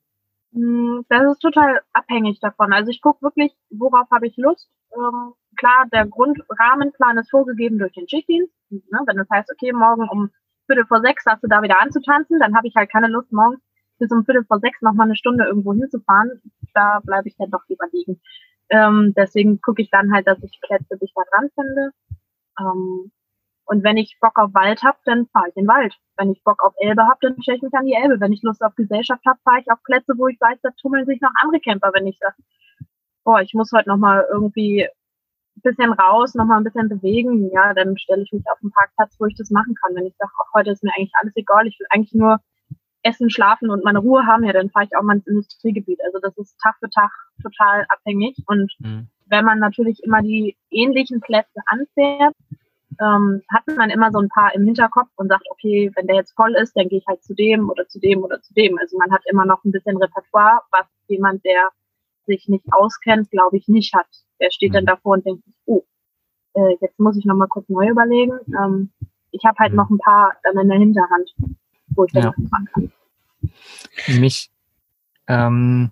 [0.55, 2.73] Hm, das ist total abhängig davon.
[2.73, 4.71] Also ich gucke wirklich, worauf habe ich Lust.
[4.97, 8.55] Ähm, klar, der Grundrahmenplan ist vorgegeben durch den Schichtdienst.
[8.71, 8.99] Ne?
[9.05, 10.31] Wenn das heißt, okay, morgen um
[10.69, 13.61] Viertel vor sechs hast du da wieder anzutanzen, dann habe ich halt keine Lust, morgens
[13.99, 16.41] bis um Viertel vor sechs noch mal eine Stunde irgendwo hinzufahren.
[16.75, 18.21] Da bleibe ich dann doch lieber liegen.
[18.71, 21.91] Ähm, deswegen gucke ich dann halt, dass ich Plätze dicht da dran finde.
[22.61, 23.11] Ähm,
[23.65, 25.95] und wenn ich Bock auf Wald habe, dann fahre ich in den Wald.
[26.17, 28.21] Wenn ich Bock auf Elbe habe, dann stelle ich mich an die Elbe.
[28.21, 31.05] Wenn ich Lust auf Gesellschaft habe, fahre ich auf Plätze, wo ich weiß, da tummeln
[31.07, 31.91] sich noch andere Camper.
[31.93, 32.37] Wenn ich sage,
[33.25, 34.89] boah, ich muss heute noch mal irgendwie
[35.63, 39.27] bisschen raus, nochmal ein bisschen bewegen, ja, dann stelle ich mich auf den Parkplatz, wo
[39.27, 39.95] ich das machen kann.
[39.95, 42.39] Wenn ich sage, auch heute ist mir eigentlich alles egal, ich will eigentlich nur
[43.03, 46.01] essen, schlafen und meine Ruhe haben, ja, dann fahre ich auch mal ins Industriegebiet.
[46.05, 47.11] Also das ist Tag für Tag
[47.43, 48.37] total abhängig.
[48.47, 49.09] Und mhm.
[49.27, 52.35] wenn man natürlich immer die ähnlichen Plätze anfährt,
[53.01, 56.35] ähm, hat man immer so ein paar im Hinterkopf und sagt, okay, wenn der jetzt
[56.35, 58.77] voll ist, dann gehe ich halt zu dem oder zu dem oder zu dem.
[58.79, 61.71] Also man hat immer noch ein bisschen Repertoire, was jemand, der
[62.29, 64.07] sich nicht auskennt, glaube ich, nicht hat.
[64.41, 64.75] Der steht mhm.
[64.75, 65.85] dann davor und denkt, oh,
[66.55, 68.39] äh, jetzt muss ich nochmal kurz neu überlegen.
[68.57, 68.91] Ähm,
[69.33, 69.77] ich habe halt mhm.
[69.77, 71.35] noch ein paar dann in der Hinterhand,
[71.89, 72.35] wo ich dann ja.
[72.37, 72.93] anfangen kann.
[74.21, 74.51] Mich,
[75.27, 75.91] ähm,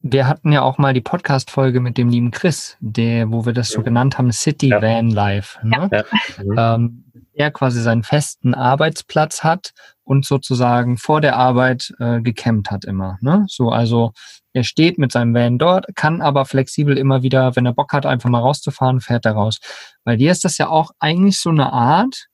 [0.00, 3.68] wir hatten ja auch mal die Podcast-Folge mit dem lieben Chris, der, wo wir das
[3.68, 4.80] so genannt haben, City ja.
[4.80, 5.58] Van Life.
[5.66, 5.88] Ne?
[5.90, 6.04] Ja.
[6.42, 6.58] Mhm.
[6.58, 7.04] Ähm,
[7.38, 9.72] er quasi seinen festen Arbeitsplatz hat
[10.02, 13.16] und sozusagen vor der Arbeit äh, gecampt hat immer.
[13.20, 13.44] Ne?
[13.48, 14.12] So, also
[14.58, 18.06] er steht mit seinem Van dort, kann aber flexibel immer wieder, wenn er Bock hat,
[18.06, 19.58] einfach mal rauszufahren, fährt er raus.
[20.02, 22.26] Bei dir ist das ja auch eigentlich so eine Art,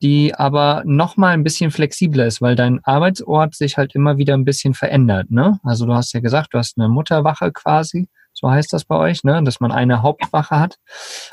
[0.00, 4.34] die aber noch mal ein bisschen flexibler ist, weil dein Arbeitsort sich halt immer wieder
[4.34, 5.32] ein bisschen verändert.
[5.32, 5.58] Ne?
[5.64, 9.24] Also du hast ja gesagt, du hast eine Mutterwache quasi, so heißt das bei euch,
[9.24, 9.42] ne?
[9.42, 10.76] dass man eine Hauptwache hat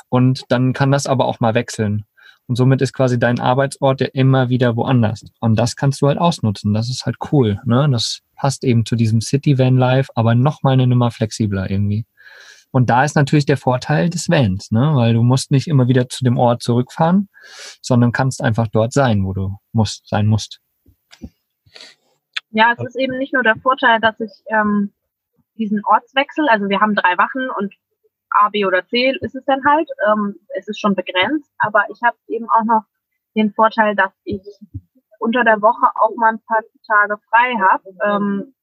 [0.09, 2.05] und dann kann das aber auch mal wechseln.
[2.47, 5.25] Und somit ist quasi dein Arbeitsort ja immer wieder woanders.
[5.39, 6.73] Und das kannst du halt ausnutzen.
[6.73, 7.61] Das ist halt cool.
[7.65, 7.87] Ne?
[7.89, 12.05] Das passt eben zu diesem City Van Life, aber nochmal eine Nummer flexibler irgendwie.
[12.71, 14.93] Und da ist natürlich der Vorteil des Vans, ne?
[14.95, 17.29] weil du musst nicht immer wieder zu dem Ort zurückfahren,
[17.81, 20.59] sondern kannst einfach dort sein, wo du musst, sein musst.
[22.49, 24.91] Ja, es ist eben nicht nur der Vorteil, dass ich ähm,
[25.57, 27.73] diesen Ortswechsel, also wir haben drei Wachen und
[28.33, 32.01] A, B oder C ist es dann halt, ähm, es ist schon begrenzt, aber ich
[32.03, 32.83] habe eben auch noch
[33.35, 34.41] den Vorteil, dass ich
[35.19, 37.83] unter der Woche auch mal ein paar Tage frei habe.
[38.03, 38.53] Ähm,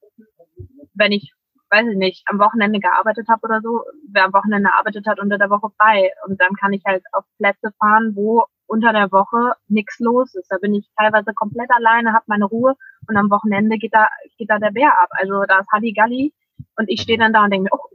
[0.95, 1.33] wenn ich
[1.71, 5.39] weiß ich nicht, am Wochenende gearbeitet habe oder so, wer am Wochenende arbeitet hat, unter
[5.39, 6.11] der Woche frei.
[6.27, 10.51] Und dann kann ich halt auf Plätze fahren, wo unter der Woche nichts los ist.
[10.51, 12.75] Da bin ich teilweise komplett alleine, habe meine Ruhe
[13.09, 15.09] und am Wochenende geht da, geht da der Bär ab.
[15.13, 16.33] Also da ist Halligalli
[16.77, 17.89] und ich stehe dann da und denke mir, oh,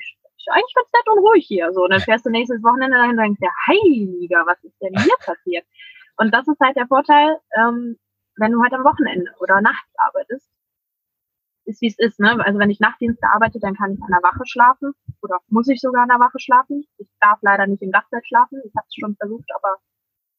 [0.51, 1.71] eigentlich ganz nett und ruhig hier.
[1.73, 4.93] So, und dann fährst du nächstes Wochenende dahin und denkst dir, heiliger, was ist denn
[4.97, 5.65] hier passiert?
[6.17, 7.97] Und das ist halt der Vorteil, ähm,
[8.37, 10.49] wenn du halt am Wochenende oder nachts arbeitest,
[11.65, 12.19] ist wie es ist.
[12.19, 12.37] Ne?
[12.45, 15.81] Also wenn ich Nachtdienste arbeite, dann kann ich an der Wache schlafen oder muss ich
[15.81, 16.85] sogar an der Wache schlafen.
[16.97, 18.61] Ich darf leider nicht im Dachzelt schlafen.
[18.65, 19.77] Ich habe es schon versucht, aber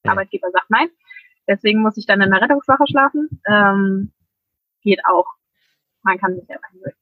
[0.05, 0.89] der Arbeitgeber sagt nein.
[1.49, 3.41] Deswegen muss ich dann in der Rettungswache schlafen.
[3.47, 4.13] Ähm,
[4.83, 5.27] geht auch.
[6.03, 6.99] Man kann sich selber hinlegen.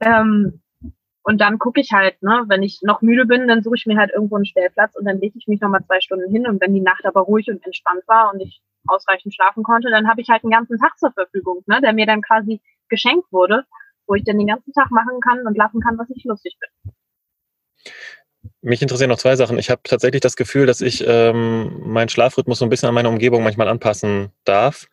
[0.00, 0.62] Ähm,
[1.24, 3.96] und dann gucke ich halt, ne, wenn ich noch müde bin, dann suche ich mir
[3.96, 6.46] halt irgendwo einen Stellplatz und dann lege ich mich nochmal zwei Stunden hin.
[6.46, 10.06] Und wenn die Nacht aber ruhig und entspannt war und ich ausreichend schlafen konnte, dann
[10.06, 12.60] habe ich halt einen ganzen Tag zur Verfügung, ne, der mir dann quasi
[12.90, 13.64] geschenkt wurde,
[14.06, 16.92] wo ich dann den ganzen Tag machen kann und lassen kann, was ich lustig bin.
[18.66, 19.58] Mich interessieren noch zwei Sachen.
[19.58, 23.10] Ich habe tatsächlich das Gefühl, dass ich ähm, meinen Schlafrhythmus so ein bisschen an meine
[23.10, 24.86] Umgebung manchmal anpassen darf,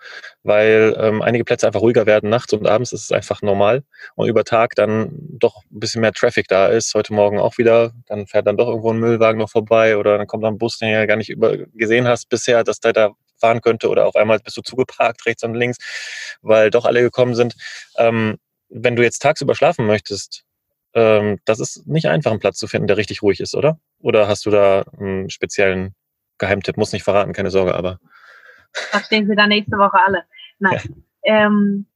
[0.44, 3.84] weil ähm, einige Plätze einfach ruhiger werden nachts und abends ist es einfach normal
[4.16, 6.94] und über Tag dann doch ein bisschen mehr Traffic da ist.
[6.96, 10.28] Heute Morgen auch wieder, dann fährt dann doch irgendwo ein Müllwagen noch vorbei oder dann
[10.28, 12.92] kommt da ein Bus, den du ja gar nicht über gesehen hast bisher, dass der
[12.92, 15.78] da fahren könnte oder auf einmal bist du zugeparkt rechts und links,
[16.42, 17.56] weil doch alle gekommen sind.
[17.96, 18.36] Ähm,
[18.68, 20.44] wenn du jetzt tagsüber schlafen möchtest,
[20.94, 23.80] ähm, das ist nicht einfach, einen Platz zu finden, der richtig ruhig ist, oder?
[24.00, 25.96] Oder hast du da einen speziellen
[26.38, 26.78] Geheimtipp?
[26.78, 28.00] Muss nicht verraten, keine Sorge, aber.
[28.74, 30.24] Verstehen Sie da nächste Woche alle.
[30.60, 30.80] Nein.
[31.24, 31.46] Ja.
[31.46, 31.88] Ähm,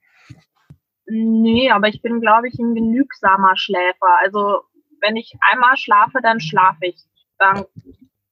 [1.07, 4.17] nee, aber ich bin, glaube ich, ein genügsamer Schläfer.
[4.21, 4.61] Also,
[5.01, 6.97] wenn ich einmal schlafe, dann schlafe ich.
[7.37, 7.65] Dann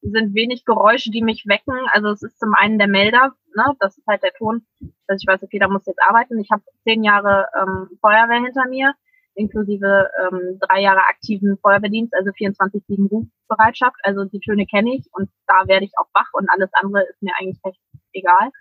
[0.03, 1.75] sind wenig Geräusche, die mich wecken.
[1.93, 3.75] Also es ist zum einen der Melder, ne?
[3.79, 4.65] das ist halt der Ton,
[5.07, 6.39] dass ich weiß, okay, da muss jetzt arbeiten.
[6.39, 8.93] Ich habe zehn Jahre ähm, Feuerwehr hinter mir,
[9.35, 13.97] inklusive ähm, drei Jahre aktiven Feuerwehrdienst, also 24-7 Rufbereitschaft.
[14.03, 17.21] Also die Töne kenne ich und da werde ich auch wach und alles andere ist
[17.21, 17.79] mir eigentlich recht
[18.13, 18.51] egal.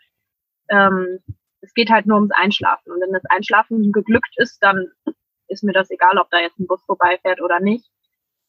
[0.69, 1.19] Ähm,
[1.61, 2.93] es geht halt nur ums Einschlafen.
[2.93, 4.89] Und wenn das Einschlafen geglückt ist, dann
[5.49, 7.89] ist mir das egal, ob da jetzt ein Bus vorbeifährt oder nicht.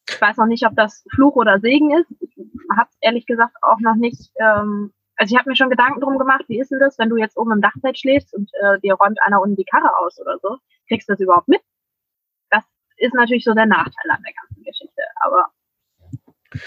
[0.08, 2.10] Ich weiß noch nicht, ob das Fluch oder Segen ist.
[2.20, 2.36] Ich
[2.76, 4.30] habe ehrlich gesagt auch noch nicht.
[4.40, 7.16] Ähm, also ich habe mir schon Gedanken drum gemacht, wie ist denn das, wenn du
[7.16, 10.38] jetzt oben im Dachzelt schläfst und äh, dir räumt einer unten die Karre aus oder
[10.40, 10.58] so?
[10.88, 11.62] Kriegst du das überhaupt mit?
[12.96, 15.02] Ist natürlich so der Nachteil an der ganzen Geschichte.
[15.20, 15.46] Aber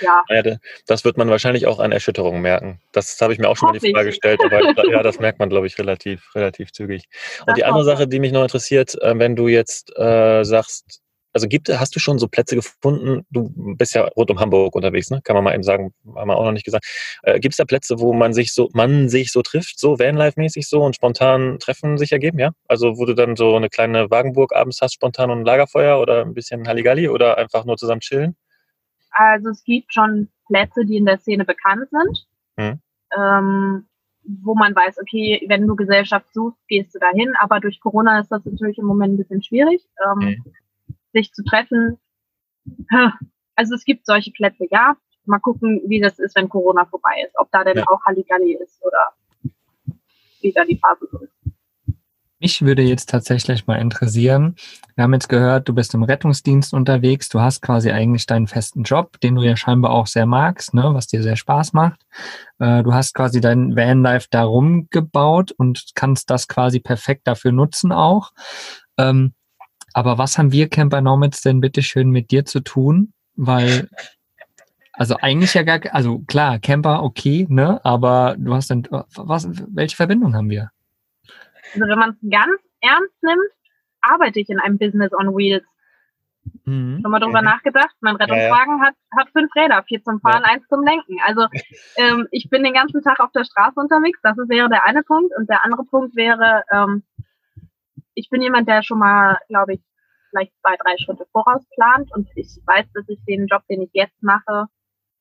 [0.01, 0.23] ja.
[0.29, 0.57] ja.
[0.85, 2.81] Das wird man wahrscheinlich auch an Erschütterungen merken.
[2.91, 4.59] Das habe ich mir auch schon mal die Frage gestellt, aber
[4.91, 7.07] ja, das merkt man, glaube ich, relativ, relativ zügig.
[7.41, 11.01] Und das die andere Sache, die mich noch interessiert, äh, wenn du jetzt äh, sagst,
[11.37, 13.23] also gibt, hast du schon so Plätze gefunden?
[13.29, 15.21] Du bist ja rund um Hamburg unterwegs, ne?
[15.23, 16.83] Kann man mal eben sagen, haben wir auch noch nicht gesagt.
[17.21, 20.67] Äh, gibt es da Plätze, wo man sich so, man sich so trifft, so Vanlife-mäßig
[20.67, 22.53] so und spontan Treffen sich ergeben, ja?
[22.67, 26.23] Also wo du dann so eine kleine Wagenburg abends hast, spontan und ein Lagerfeuer oder
[26.23, 28.35] ein bisschen Halligalli oder einfach nur zusammen chillen?
[29.11, 32.25] Also es gibt schon Plätze, die in der Szene bekannt sind.
[32.59, 32.79] Hm.
[33.15, 33.85] Ähm,
[34.43, 38.31] wo man weiß, okay, wenn du Gesellschaft suchst, gehst du dahin, aber durch Corona ist
[38.31, 39.87] das natürlich im Moment ein bisschen schwierig.
[40.03, 40.41] Ähm, okay
[41.13, 41.97] sich zu treffen.
[43.55, 44.95] Also es gibt solche Plätze, ja.
[45.25, 47.33] Mal gucken, wie das ist, wenn Corona vorbei ist.
[47.37, 47.85] Ob da denn ja.
[47.87, 49.13] auch Halligalli ist oder
[50.41, 51.37] wie da die Phase so ist.
[52.39, 54.55] Mich würde jetzt tatsächlich mal interessieren,
[54.95, 58.83] wir haben jetzt gehört, du bist im Rettungsdienst unterwegs, du hast quasi eigentlich deinen festen
[58.83, 61.99] Job, den du ja scheinbar auch sehr magst, ne, was dir sehr Spaß macht.
[62.59, 67.91] Äh, du hast quasi dein Vanlife darum gebaut und kannst das quasi perfekt dafür nutzen
[67.91, 68.33] auch.
[68.99, 69.33] Ähm,
[69.93, 73.13] aber was haben wir Camper Nomads denn bitte schön mit dir zu tun?
[73.35, 73.89] Weil,
[74.93, 77.83] also eigentlich ja gar, also klar, Camper, okay, ne?
[77.83, 80.71] Aber du hast dann, was, welche Verbindung haben wir?
[81.73, 83.51] Also wenn man es ganz ernst nimmt,
[84.01, 85.65] arbeite ich in einem Business on Wheels.
[86.65, 86.99] Mhm.
[87.01, 87.45] Schon mal drüber mhm.
[87.45, 87.95] nachgedacht?
[88.01, 88.87] Mein Rettungswagen ja, ja.
[88.87, 90.53] Hat, hat fünf Räder, vier zum Fahren, ja.
[90.53, 91.17] eins zum Lenken.
[91.25, 91.47] Also
[91.97, 94.19] ähm, ich bin den ganzen Tag auf der Straße unterwegs.
[94.23, 95.31] Das wäre der eine Punkt.
[95.37, 97.03] Und der andere Punkt wäre, ähm,
[98.17, 99.81] ich bin jemand, der schon mal, glaube ich,
[100.29, 103.91] vielleicht zwei, drei Schritte voraus plant und ich weiß, dass ich den Job, den ich
[103.93, 104.65] jetzt mache,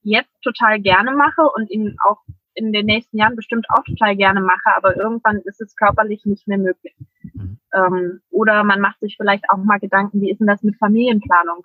[0.03, 2.23] jetzt total gerne mache und ihn auch
[2.55, 6.49] in den nächsten Jahren bestimmt auch total gerne mache, aber irgendwann ist es körperlich nicht
[6.49, 6.95] mehr möglich.
[7.35, 7.59] Mhm.
[7.75, 11.65] Ähm, oder man macht sich vielleicht auch mal Gedanken, wie ist denn das mit Familienplanung?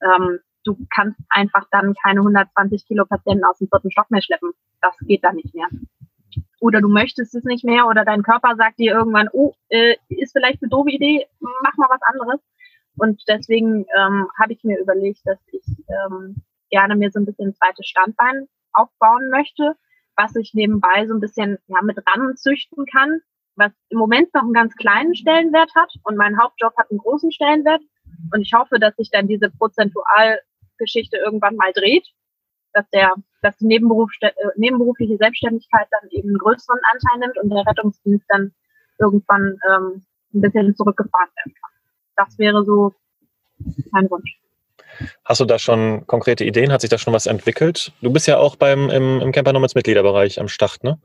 [0.00, 4.52] Ähm, du kannst einfach dann keine 120 Kilo Patienten aus dem vierten Stock mehr schleppen.
[4.80, 5.68] Das geht dann nicht mehr.
[6.62, 10.30] Oder du möchtest es nicht mehr oder dein Körper sagt dir irgendwann, oh, äh, ist
[10.30, 12.40] vielleicht eine doofe Idee, mach mal was anderes.
[12.96, 16.36] Und deswegen ähm, habe ich mir überlegt, dass ich ähm,
[16.70, 19.74] gerne mir so ein bisschen ein zweites Standbein aufbauen möchte,
[20.14, 23.18] was ich nebenbei so ein bisschen ja, mit ranzüchten kann,
[23.56, 27.32] was im Moment noch einen ganz kleinen Stellenwert hat und mein Hauptjob hat einen großen
[27.32, 27.82] Stellenwert.
[28.32, 32.06] Und ich hoffe, dass sich dann diese Prozentualgeschichte irgendwann mal dreht,
[32.74, 37.50] dass der, dass die Nebenberuf, äh, nebenberufliche Selbstständigkeit dann eben einen größeren Anteil nimmt und
[37.50, 38.52] der Rettungsdienst dann
[38.98, 40.02] irgendwann ähm,
[40.34, 41.70] ein bisschen zurückgefahren werden kann.
[42.16, 42.94] Das wäre so
[43.90, 44.38] mein Wunsch.
[45.24, 46.72] Hast du da schon konkrete Ideen?
[46.72, 47.92] Hat sich da schon was entwickelt?
[48.02, 50.98] Du bist ja auch beim im, im Camper Nomads Mitgliederbereich am Start, ne?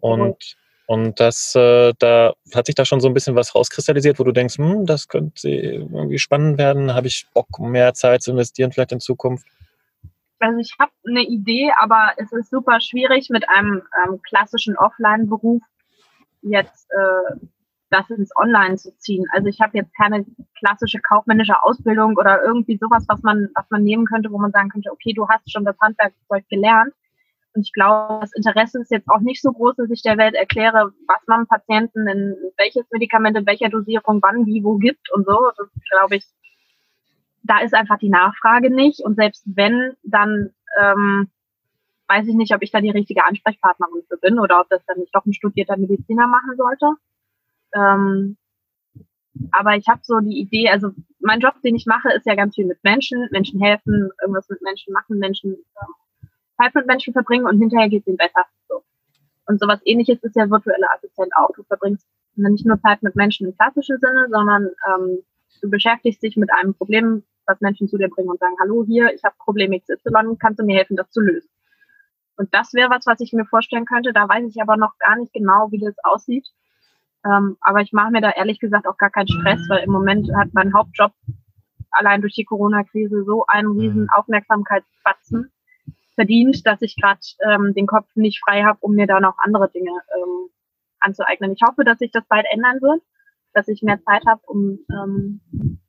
[0.00, 4.24] Und und das, äh, da hat sich da schon so ein bisschen was rauskristallisiert, wo
[4.24, 6.92] du denkst, hm, das könnte irgendwie spannend werden.
[6.92, 9.46] Habe ich Bock, mehr Zeit zu investieren, vielleicht in Zukunft?
[10.42, 15.62] Also ich habe eine Idee, aber es ist super schwierig mit einem ähm, klassischen Offline-Beruf
[16.42, 17.36] jetzt äh,
[17.90, 19.24] das ins Online zu ziehen.
[19.32, 20.26] Also ich habe jetzt keine
[20.58, 24.70] klassische kaufmännische Ausbildung oder irgendwie sowas, was man, was man nehmen könnte, wo man sagen
[24.70, 26.92] könnte, okay, du hast schon das Handwerkzeug gelernt.
[27.54, 30.34] Und ich glaube, das Interesse ist jetzt auch nicht so groß, dass ich der Welt
[30.34, 35.24] erkläre, was man Patienten in welches Medikament in welcher Dosierung wann, wie, wo gibt und
[35.24, 35.38] so.
[35.56, 36.24] Das glaube ich,
[37.42, 39.00] da ist einfach die Nachfrage nicht.
[39.00, 40.50] Und selbst wenn, dann
[40.80, 41.30] ähm,
[42.08, 44.98] weiß ich nicht, ob ich da die richtige Ansprechpartnerin für bin oder ob das dann
[44.98, 46.94] nicht doch ein studierter Mediziner machen sollte.
[47.74, 48.36] Ähm,
[49.50, 52.54] aber ich habe so die Idee, also mein Job, den ich mache, ist ja ganz
[52.54, 56.28] viel mit Menschen, Menschen helfen, irgendwas mit Menschen machen, Menschen ähm,
[56.60, 58.44] Zeit mit Menschen verbringen und hinterher geht es ihnen besser.
[58.68, 58.82] So.
[59.46, 61.50] Und sowas ähnliches ist ja virtuelle Assistent auch.
[61.56, 65.18] Du verbringst nicht nur Zeit mit Menschen im klassischen Sinne, sondern ähm,
[65.60, 69.12] du beschäftigst dich mit einem Problem, was Menschen zu dir bringen und sagen, hallo hier,
[69.14, 71.48] ich habe Problem XY, kannst du mir helfen, das zu lösen?
[72.36, 74.12] Und das wäre was, was ich mir vorstellen könnte.
[74.12, 76.46] Da weiß ich aber noch gar nicht genau, wie das aussieht.
[77.24, 80.28] Ähm, aber ich mache mir da ehrlich gesagt auch gar keinen Stress, weil im Moment
[80.34, 81.12] hat mein Hauptjob
[81.90, 84.10] allein durch die Corona-Krise so einen riesen mhm.
[84.16, 85.52] Aufmerksamkeitsbatzen
[86.14, 89.70] verdient, dass ich gerade ähm, den Kopf nicht frei habe, um mir da noch andere
[89.70, 90.50] Dinge ähm,
[91.00, 91.52] anzueignen.
[91.52, 93.02] Ich hoffe, dass sich das bald ändern wird,
[93.52, 95.40] dass ich mehr Zeit habe, um ähm,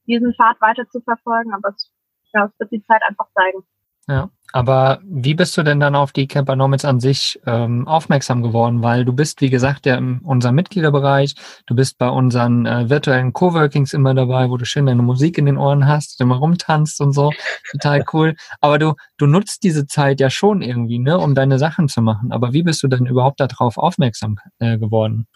[0.08, 1.92] diesen Pfad weiter zu verfolgen, aber es,
[2.34, 3.64] ja, es wird die Zeit einfach zeigen.
[4.08, 8.84] Ja, aber wie bist du denn dann auf die Campernomics an sich ähm, aufmerksam geworden?
[8.84, 11.36] Weil du bist, wie gesagt, ja in unserem Mitgliederbereich,
[11.68, 15.46] du bist bei unseren äh, virtuellen Coworkings immer dabei, wo du schön deine Musik in
[15.46, 17.32] den Ohren hast, immer rumtanzt und so.
[17.72, 18.36] Total cool.
[18.60, 22.34] Aber du, du nutzt diese Zeit ja schon irgendwie, ne, um deine Sachen zu machen.
[22.34, 25.28] Aber wie bist du denn überhaupt darauf aufmerksam äh, geworden?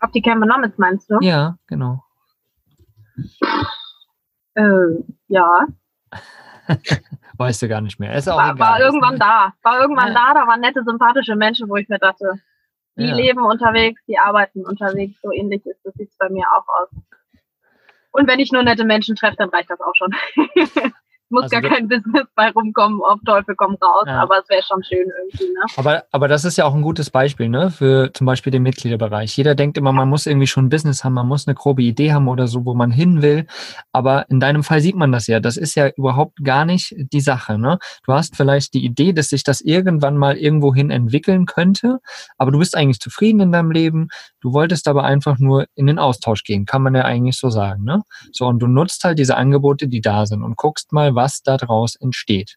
[0.00, 1.18] Auf die Campernomics meinst du?
[1.20, 2.02] Ja, genau.
[4.54, 5.66] Äh, ja.
[7.38, 8.14] weißt du gar nicht mehr.
[8.14, 9.52] Ist auch war, war irgendwann da.
[9.62, 10.32] War irgendwann ja.
[10.32, 12.40] da, da waren nette, sympathische Menschen, wo ich mir dachte,
[12.96, 13.14] die ja.
[13.14, 16.88] leben unterwegs, die arbeiten unterwegs, so ähnlich ist das sieht es bei mir auch aus.
[18.12, 20.14] Und wenn ich nur nette Menschen treffe, dann reicht das auch schon.
[21.34, 24.22] muss also gar kein Business bei rumkommen, auf Teufel komm raus, ja.
[24.22, 25.44] aber es wäre schon schön irgendwie.
[25.44, 25.66] Ne?
[25.76, 27.70] Aber, aber das ist ja auch ein gutes Beispiel ne?
[27.70, 29.36] für zum Beispiel den Mitgliederbereich.
[29.36, 32.12] Jeder denkt immer, man muss irgendwie schon ein Business haben, man muss eine grobe Idee
[32.12, 33.46] haben oder so, wo man hin will.
[33.92, 35.40] Aber in deinem Fall sieht man das ja.
[35.40, 37.58] Das ist ja überhaupt gar nicht die Sache.
[37.58, 37.78] Ne?
[38.06, 41.98] Du hast vielleicht die Idee, dass sich das irgendwann mal irgendwohin entwickeln könnte,
[42.38, 44.08] aber du bist eigentlich zufrieden in deinem Leben.
[44.40, 47.84] Du wolltest aber einfach nur in den Austausch gehen, kann man ja eigentlich so sagen.
[47.84, 48.02] Ne?
[48.32, 51.96] So, und du nutzt halt diese Angebote, die da sind und guckst mal, was daraus
[51.96, 52.56] entsteht.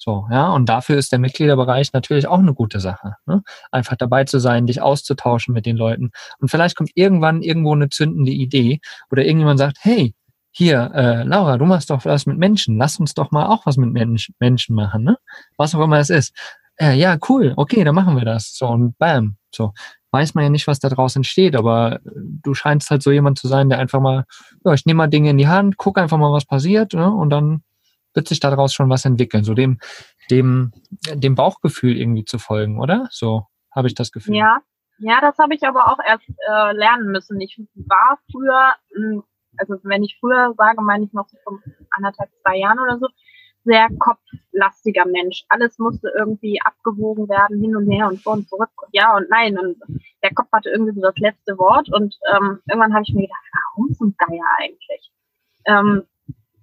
[0.00, 3.14] So, ja, und dafür ist der Mitgliederbereich natürlich auch eine gute Sache.
[3.26, 3.42] Ne?
[3.72, 6.10] Einfach dabei zu sein, dich auszutauschen mit den Leuten.
[6.38, 10.14] Und vielleicht kommt irgendwann irgendwo eine zündende Idee oder irgendjemand sagt, hey,
[10.52, 13.76] hier, äh, Laura, du machst doch was mit Menschen, lass uns doch mal auch was
[13.76, 15.18] mit Mensch, Menschen machen, ne?
[15.56, 16.32] Was auch immer es ist.
[16.76, 18.54] Äh, ja, cool, okay, dann machen wir das.
[18.56, 19.36] So, und bam.
[19.54, 19.72] So,
[20.12, 23.48] weiß man ja nicht, was da draus entsteht, aber du scheinst halt so jemand zu
[23.48, 24.24] sein, der einfach mal,
[24.64, 27.10] ja, ich nehme mal Dinge in die Hand, guck einfach mal, was passiert, ne?
[27.12, 27.62] und dann
[28.18, 29.78] wird sich daraus schon was entwickeln, so dem,
[30.28, 30.72] dem,
[31.14, 33.06] dem Bauchgefühl irgendwie zu folgen, oder?
[33.12, 34.34] So habe ich das Gefühl.
[34.34, 34.58] Ja,
[34.98, 37.40] ja, das habe ich aber auch erst äh, lernen müssen.
[37.40, 39.22] Ich war früher, hm,
[39.56, 41.60] also wenn ich früher sage, meine ich noch so von
[41.92, 43.06] anderthalb, zwei Jahren oder so,
[43.64, 45.44] sehr kopflastiger Mensch.
[45.48, 49.56] Alles musste irgendwie abgewogen werden, hin und her und vor und zurück ja und nein.
[49.56, 49.76] Und
[50.24, 53.44] der Kopf hatte irgendwie so das letzte Wort und ähm, irgendwann habe ich mir gedacht,
[53.52, 55.12] warum zum Geier eigentlich?
[55.66, 56.02] Ähm,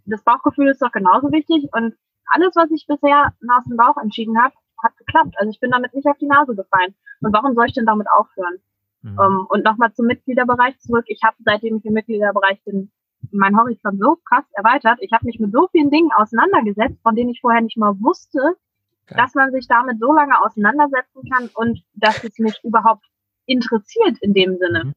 [0.05, 1.95] das Bauchgefühl ist doch genauso wichtig und
[2.27, 4.53] alles, was ich bisher aus dem Bauch entschieden habe,
[4.83, 5.35] hat geklappt.
[5.37, 6.95] Also ich bin damit nicht auf die Nase gefallen.
[7.21, 8.57] Und warum soll ich denn damit aufhören?
[9.01, 9.19] Mhm.
[9.19, 11.05] Um, ähm, und nochmal zum Mitgliederbereich zurück.
[11.07, 12.91] Ich habe, seitdem ich im Mitgliederbereich bin,
[13.31, 14.97] mein Horizont so krass erweitert.
[15.01, 18.39] Ich habe mich mit so vielen Dingen auseinandergesetzt, von denen ich vorher nicht mal wusste,
[19.05, 19.15] okay.
[19.17, 23.05] dass man sich damit so lange auseinandersetzen kann und dass es mich überhaupt
[23.45, 24.85] interessiert in dem Sinne.
[24.85, 24.93] Mhm.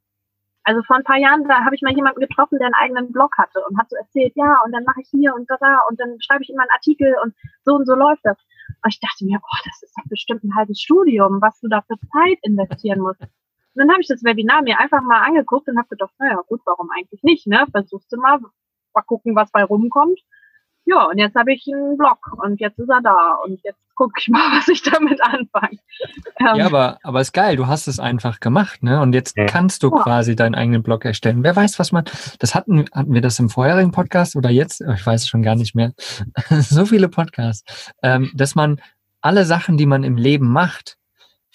[0.69, 3.33] Also vor ein paar Jahren, da habe ich mal jemanden getroffen, der einen eigenen Blog
[3.39, 5.99] hatte und hat so erzählt, ja, und dann mache ich hier und da, da und
[5.99, 8.37] dann schreibe ich immer einen Artikel und so und so läuft das.
[8.85, 11.81] Und ich dachte mir, oh, das ist doch bestimmt ein halbes Studium, was du da
[11.81, 13.23] für Zeit investieren musst.
[13.23, 13.31] Und
[13.77, 16.91] dann habe ich das Webinar mir einfach mal angeguckt und habe gedacht, naja, gut, warum
[16.91, 17.65] eigentlich nicht, ne?
[17.73, 18.39] Versuchst du mal,
[18.93, 20.21] mal gucken, was bei rumkommt.
[20.91, 24.15] Ja, und jetzt habe ich einen Blog und jetzt ist er da und jetzt gucke
[24.19, 25.79] ich mal, was ich damit anfange.
[26.41, 29.03] Ähm, ja, aber, aber ist geil, du hast es einfach gemacht, ne?
[29.03, 30.03] Und jetzt kannst du ja.
[30.03, 31.45] quasi deinen eigenen Blog erstellen.
[31.45, 32.05] Wer weiß, was man,
[32.39, 34.81] das hatten, hatten wir das im vorherigen Podcast oder jetzt?
[34.81, 35.93] Ich weiß es schon gar nicht mehr.
[36.49, 38.81] so viele Podcasts, ähm, dass man
[39.21, 40.97] alle Sachen, die man im Leben macht,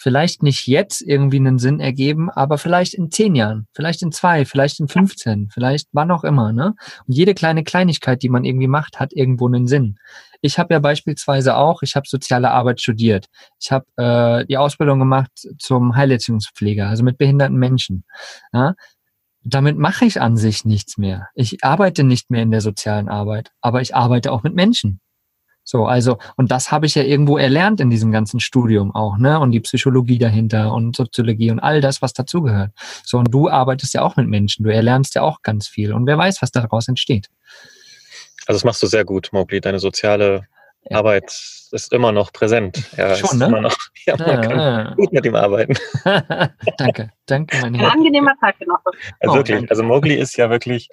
[0.04, 4.44] vielleicht nicht jetzt irgendwie einen Sinn ergeben, aber vielleicht in zehn Jahren, vielleicht in zwei,
[4.44, 6.52] vielleicht in 15, vielleicht wann auch immer.
[6.52, 6.76] Ne?
[7.08, 9.98] Und jede kleine Kleinigkeit, die man irgendwie macht, hat irgendwo einen Sinn.
[10.42, 13.28] Ich habe ja beispielsweise auch, ich habe soziale Arbeit studiert.
[13.62, 18.04] Ich habe äh, die Ausbildung gemacht zum Heilerziehungspfleger, also mit behinderten Menschen.
[18.52, 18.76] Ja?
[19.46, 21.30] Damit mache ich an sich nichts mehr.
[21.34, 25.00] Ich arbeite nicht mehr in der sozialen Arbeit, aber ich arbeite auch mit Menschen.
[25.64, 29.40] So, also, und das habe ich ja irgendwo erlernt in diesem ganzen Studium auch, ne?
[29.40, 32.72] Und die Psychologie dahinter und Soziologie und all das, was dazugehört.
[33.04, 35.94] So, und du arbeitest ja auch mit Menschen, du erlernst ja auch ganz viel.
[35.94, 37.30] Und wer weiß, was daraus entsteht.
[38.46, 40.48] Also das machst du sehr gut, Mowgli, deine soziale
[40.90, 40.98] ja.
[40.98, 41.26] Arbeit
[41.72, 42.84] ist immer noch präsent.
[42.98, 43.50] Ja, Schon, ne?
[43.50, 43.76] Noch,
[44.06, 44.94] ja, man kann ah.
[44.96, 45.76] gut mit ihm arbeiten.
[46.78, 47.58] danke, danke.
[47.62, 48.92] Mein Ein angenehmer Zeitgenosse.
[49.20, 49.72] Also oh, wirklich, danke.
[49.72, 50.90] also Mowgli ist ja wirklich,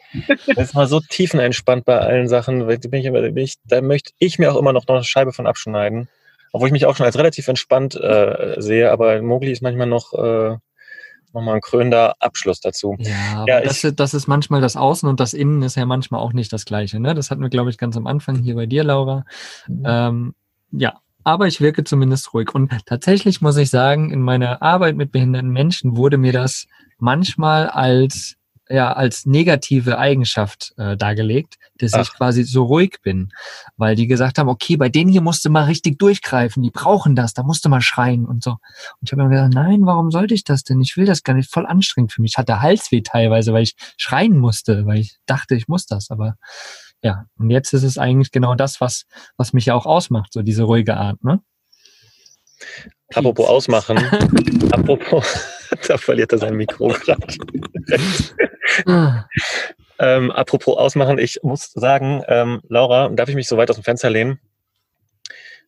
[0.47, 2.61] ist mal so tiefenentspannt bei allen Sachen.
[2.61, 5.47] Da, bin ich, bin ich, da möchte ich mir auch immer noch eine Scheibe von
[5.47, 6.09] abschneiden.
[6.53, 10.15] Obwohl ich mich auch schon als relativ entspannt äh, sehe, aber Mowgli ist manchmal noch...
[10.15, 10.57] Äh,
[11.33, 12.97] nochmal ein krönender Abschluss dazu.
[12.99, 16.33] Ja, ja das, das, ist manchmal das Außen und das Innen ist ja manchmal auch
[16.33, 17.01] nicht das Gleiche.
[17.01, 17.15] Ne?
[17.15, 19.25] Das hatten wir, glaube ich, ganz am Anfang hier bei dir, Laura.
[19.69, 19.83] Mhm.
[19.87, 20.35] Ähm,
[20.73, 22.55] ja, aber ich wirke zumindest ruhig.
[22.55, 26.67] Und tatsächlich muss ich sagen, in meiner Arbeit mit behinderten Menschen wurde mir das
[26.99, 28.37] manchmal als
[28.71, 32.03] ja als negative Eigenschaft äh, dargelegt, dass Ach.
[32.03, 33.33] ich quasi so ruhig bin,
[33.77, 37.17] weil die gesagt haben, okay, bei denen hier musst du mal richtig durchgreifen, die brauchen
[37.17, 38.53] das, da musst du mal schreien und so.
[38.53, 38.61] Und
[39.03, 40.81] ich habe mir gedacht, nein, warum sollte ich das denn?
[40.81, 42.33] Ich will das gar nicht, voll anstrengend für mich.
[42.33, 46.37] Ich hatte Halsweh teilweise, weil ich schreien musste, weil ich dachte, ich muss das, aber
[47.03, 49.07] ja, und jetzt ist es eigentlich genau das, was,
[49.37, 51.41] was mich ja auch ausmacht, so diese ruhige Art, ne?
[53.15, 53.99] Apropos ausmachen,
[54.73, 55.51] apropos,
[55.89, 57.27] da verliert er sein Mikro gerade.
[58.87, 59.27] Ah.
[59.99, 63.85] ähm, apropos ausmachen, ich muss sagen, ähm, Laura, darf ich mich so weit aus dem
[63.85, 64.39] Fenster lehnen?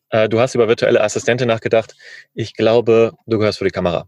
[0.09, 1.95] Äh, du hast über virtuelle Assistentin nachgedacht.
[2.33, 4.07] Ich glaube, du gehörst für die Kamera.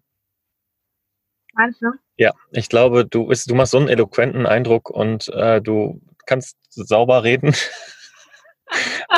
[1.53, 1.87] Meinst du?
[2.17, 6.57] Ja, ich glaube, du, ist, du machst so einen eloquenten Eindruck und äh, du kannst
[6.69, 7.55] sauber reden.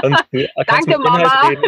[0.01, 1.47] Und du kannst Danke, Mama.
[1.47, 1.63] reden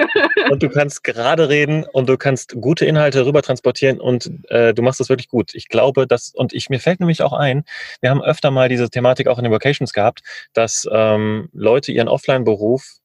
[0.50, 4.82] und du kannst gerade reden und du kannst gute Inhalte rüber transportieren und äh, du
[4.82, 5.54] machst das wirklich gut.
[5.54, 7.64] Ich glaube, dass, und ich, mir fällt nämlich auch ein,
[8.02, 10.22] wir haben öfter mal diese Thematik auch in den Vocations gehabt,
[10.54, 12.98] dass ähm, Leute ihren Offline-Beruf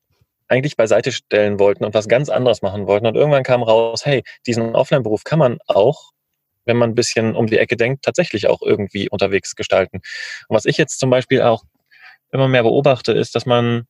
[0.49, 3.07] eigentlich beiseite stellen wollten und was ganz anderes machen wollten.
[3.07, 6.13] Und irgendwann kam raus, hey, diesen Offline-Beruf kann man auch
[6.67, 9.99] wenn man ein bisschen um die Ecke denkt, tatsächlich auch irgendwie unterwegs gestalten.
[10.49, 11.63] Und was ich jetzt zum Beispiel auch
[12.33, 13.87] immer mehr beobachte, ist, dass man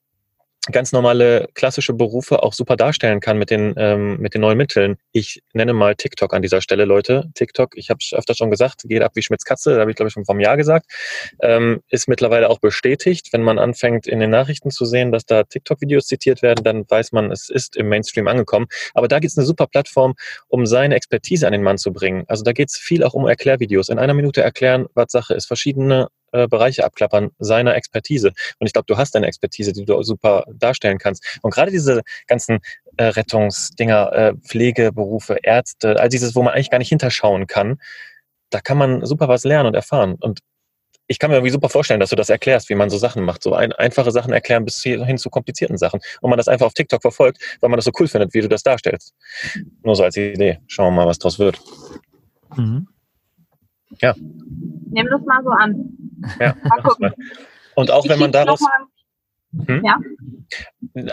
[0.72, 4.96] ganz normale klassische Berufe auch super darstellen kann mit den, ähm, mit den neuen Mitteln.
[5.12, 7.30] Ich nenne mal TikTok an dieser Stelle, Leute.
[7.34, 10.08] TikTok, ich habe es öfter schon gesagt, geht ab wie Schmitz Katze, habe ich glaube
[10.08, 10.86] ich schon vom Jahr gesagt,
[11.42, 13.28] ähm, ist mittlerweile auch bestätigt.
[13.32, 17.12] Wenn man anfängt in den Nachrichten zu sehen, dass da TikTok-Videos zitiert werden, dann weiß
[17.12, 18.66] man, es ist im Mainstream angekommen.
[18.94, 20.14] Aber da gibt es eine super Plattform,
[20.48, 22.24] um seine Expertise an den Mann zu bringen.
[22.26, 23.90] Also da geht es viel auch um Erklärvideos.
[23.90, 28.32] In einer Minute erklären, was Sache ist, verschiedene äh, Bereiche abklappern seiner Expertise.
[28.58, 31.38] Und ich glaube, du hast eine Expertise, die du super darstellen kannst.
[31.42, 32.58] Und gerade diese ganzen
[32.96, 37.78] äh, Rettungsdinger, äh, Pflegeberufe, Ärzte, all dieses, wo man eigentlich gar nicht hinterschauen kann,
[38.50, 40.16] da kann man super was lernen und erfahren.
[40.20, 40.40] Und
[41.06, 43.42] ich kann mir irgendwie super vorstellen, dass du das erklärst, wie man so Sachen macht.
[43.42, 46.00] So ein, einfache Sachen erklären bis hin zu komplizierten Sachen.
[46.20, 48.48] Und man das einfach auf TikTok verfolgt, weil man das so cool findet, wie du
[48.48, 49.14] das darstellst.
[49.82, 50.60] Nur so als Idee.
[50.66, 51.60] Schauen wir mal, was draus wird.
[52.56, 52.88] Mhm.
[54.00, 54.14] Ja.
[54.16, 56.03] Nimm das mal so an.
[56.40, 56.54] Ja.
[57.74, 58.60] Und auch wenn man daraus.
[59.66, 59.84] Hm?
[59.84, 59.98] Ja.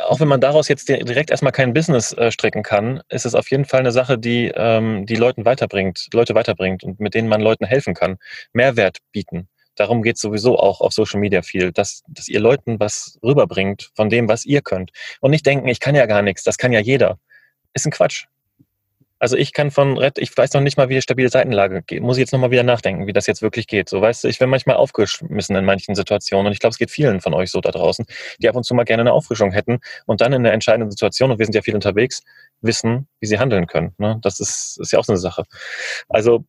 [0.07, 3.49] Auch wenn man daraus jetzt direkt erstmal kein Business äh, stricken kann, ist es auf
[3.51, 7.41] jeden Fall eine Sache, die ähm, die Leuten weiterbringt, Leute weiterbringt und mit denen man
[7.41, 8.18] Leuten helfen kann,
[8.53, 9.47] Mehrwert bieten.
[9.76, 13.91] Darum geht es sowieso auch auf Social Media viel, dass, dass ihr Leuten was rüberbringt
[13.95, 14.91] von dem, was ihr könnt.
[15.22, 17.20] Und nicht denken, ich kann ja gar nichts, das kann ja jeder.
[17.74, 18.26] Ist ein Quatsch.
[19.22, 22.01] Also ich kann von Red, ich weiß noch nicht mal, wie die stabile Seitenlage geht.
[22.01, 23.88] Muss ich jetzt nochmal wieder nachdenken, wie das jetzt wirklich geht.
[23.88, 26.89] So, weißt du, ich bin manchmal aufgeschmissen in manchen Situationen und ich glaube, es geht
[26.89, 28.07] vielen von euch so da draußen,
[28.39, 31.30] die ab und zu mal gerne eine Auffrischung hätten und dann in der entscheidenden Situation,
[31.30, 32.24] und wir sind ja viel unterwegs,
[32.61, 33.93] wissen, wie sie handeln können.
[33.99, 34.17] Ne?
[34.24, 35.43] Das ist, ist ja auch so eine Sache.
[36.09, 36.43] Also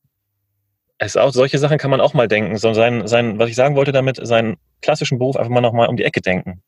[0.97, 2.57] es auch, solche Sachen kann man auch mal denken.
[2.57, 5.99] So sein, sein, was ich sagen wollte damit, seinen klassischen Beruf einfach mal nochmal um
[5.99, 6.63] die Ecke denken.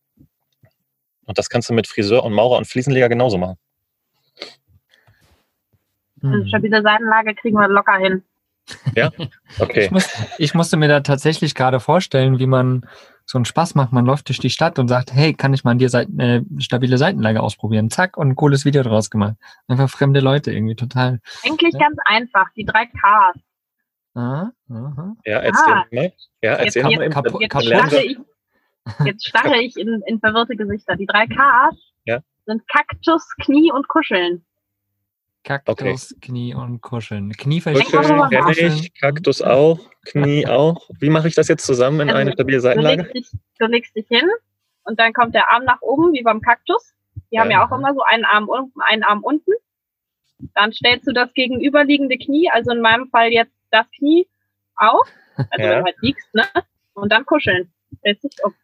[1.24, 3.56] Und das kannst du mit Friseur und Maurer und Fliesenleger genauso machen.
[6.32, 8.22] Also stabile Seitenlage kriegen wir locker hin.
[8.94, 9.10] Ja,
[9.58, 9.84] okay.
[9.84, 10.08] Ich, muss,
[10.38, 12.86] ich musste mir da tatsächlich gerade vorstellen, wie man
[13.26, 13.92] so einen Spaß macht.
[13.92, 16.42] Man läuft durch die Stadt und sagt, hey, kann ich mal an dir Seiten, äh,
[16.58, 17.90] stabile Seitenlage ausprobieren?
[17.90, 19.36] Zack, und ein cooles Video draus gemacht.
[19.66, 21.20] Einfach fremde Leute irgendwie total.
[21.44, 21.80] Eigentlich ja.
[21.80, 23.40] ganz einfach, die drei Ks.
[24.14, 24.52] Aha.
[25.24, 26.12] Ja, erzähl ah, mal.
[26.40, 27.04] Ja, erzähl jetzt, mal.
[27.04, 28.18] Jetzt, kapu jetzt, starre ich,
[29.04, 30.96] jetzt starre ich in, in verwirrte Gesichter.
[30.96, 32.20] Die drei Ks ja.
[32.46, 34.44] sind Kaktus, Knie und Kuscheln.
[35.44, 36.20] Kaktus, okay.
[36.22, 37.30] Knie und Kuscheln.
[37.32, 40.88] Knie Kuscheln kenne ich, Kaktus auch, Knie auch.
[41.00, 43.04] Wie mache ich das jetzt zusammen in also, eine stabile Seitenlage?
[43.04, 44.28] Du legst, dich, du legst, dich, hin
[44.84, 46.94] und dann kommt der Arm nach oben, wie beim Kaktus.
[47.30, 47.42] Die ja.
[47.42, 49.52] haben ja auch immer so einen Arm oben, einen Arm unten.
[50.54, 54.26] Dann stellst du das gegenüberliegende Knie, also in meinem Fall jetzt das Knie
[54.76, 55.70] auf, also ja.
[55.70, 56.44] wenn du halt liegst, ne?
[56.94, 57.70] Und dann kuscheln.
[57.98, 58.54] Stellst dich um.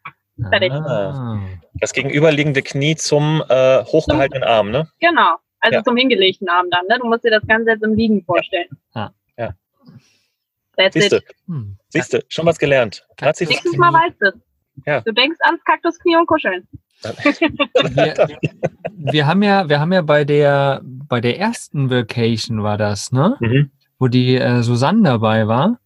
[0.49, 0.71] Fertig.
[0.71, 1.39] Ah.
[1.75, 4.89] Das gegenüberliegende Knie zum äh, hochgehaltenen Arm, ne?
[4.99, 5.37] Genau.
[5.61, 5.83] Also ja.
[5.83, 6.97] zum hingelegten Arm dann, ne?
[6.99, 8.67] Du musst dir das Ganze jetzt im Liegen vorstellen.
[8.93, 9.13] Ja.
[9.37, 9.53] ja.
[10.91, 11.77] Siehst du, hm.
[11.89, 13.05] Siehst du, schon was gelernt.
[13.21, 14.31] Nächstes Mal weißt du
[14.85, 15.01] ja.
[15.01, 16.67] Du denkst ans Kaktusknie und Kuscheln.
[17.03, 18.27] wir,
[18.95, 23.37] wir, haben ja, wir haben ja bei der, bei der ersten Vacation war das, ne?
[23.39, 23.71] Mhm.
[23.97, 25.79] Wo die äh, Susanne dabei war.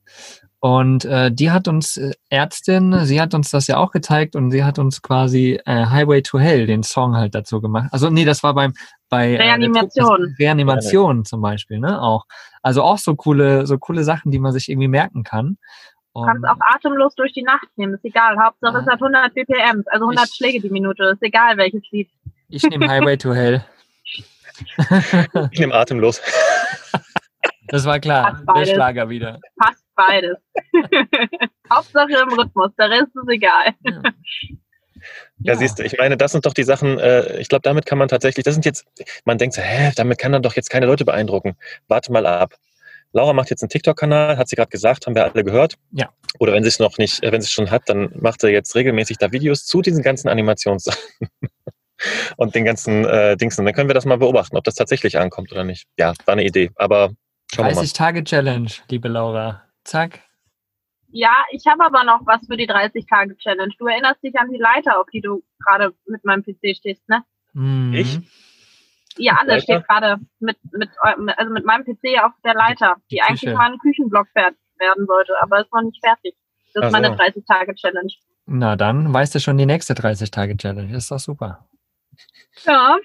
[0.66, 4.50] Und äh, die hat uns, äh, Ärztin, sie hat uns das ja auch gezeigt und
[4.50, 7.90] sie hat uns quasi äh, Highway to Hell, den Song halt dazu gemacht.
[7.92, 8.74] Also nee, das war beim
[9.08, 10.34] bei Reanimation.
[10.40, 12.02] Äh, Reanimation zum Beispiel, ne?
[12.02, 12.26] Auch.
[12.64, 15.60] Also auch so coole, so coole Sachen, die man sich irgendwie merken kann.
[16.16, 18.36] Du kannst auch atemlos durch die Nacht nehmen, ist egal.
[18.44, 22.10] Hauptsache es hat 100 BPM, also 100 ich, Schläge die Minute, ist egal welches Lied.
[22.50, 23.64] Ich nehme Highway to Hell.
[25.52, 26.24] ich nehme atemlos.
[27.68, 29.40] Das war klar, der Schlager wieder.
[29.58, 30.38] Passt beides.
[31.72, 33.74] Hauptsache im Rhythmus, der Rest ist egal.
[33.84, 34.02] Ja.
[35.40, 37.86] Ja, ja, siehst du, ich meine, das sind doch die Sachen, äh, ich glaube, damit
[37.86, 38.86] kann man tatsächlich, das sind jetzt,
[39.26, 41.56] man denkt so, hä, damit kann man doch jetzt keine Leute beeindrucken.
[41.88, 42.56] Warte mal ab.
[43.12, 45.76] Laura macht jetzt einen TikTok-Kanal, hat sie gerade gesagt, haben wir alle gehört.
[45.92, 46.10] Ja.
[46.40, 48.50] Oder wenn sie es noch nicht, äh, wenn sie es schon hat, dann macht sie
[48.50, 51.00] jetzt regelmäßig da Videos zu diesen ganzen Animationssachen.
[52.38, 53.58] und den ganzen äh, Dings.
[53.58, 55.88] Und dann können wir das mal beobachten, ob das tatsächlich ankommt oder nicht.
[55.98, 56.72] Ja, war eine Idee.
[56.76, 57.12] Aber
[57.54, 59.65] 30 Tage Challenge, liebe Laura.
[59.86, 60.20] Zack.
[61.10, 63.74] Ja, ich habe aber noch was für die 30 Tage Challenge.
[63.80, 67.24] Du erinnerst dich an die Leiter, auf die du gerade mit meinem PC stehst, ne?
[67.54, 67.94] Mhm.
[67.94, 68.20] Ich?
[69.18, 73.22] Ihr alle steht gerade mit, mit, also mit meinem PC auf der Leiter, die, die
[73.22, 76.36] eigentlich mal ein Küchenblock werden sollte, aber ist noch nicht fertig.
[76.74, 78.12] Das ist meine 30 Tage Challenge.
[78.46, 80.94] Na dann weißt du schon die nächste 30 Tage Challenge.
[80.94, 81.66] Ist doch super.
[82.66, 82.98] Ja,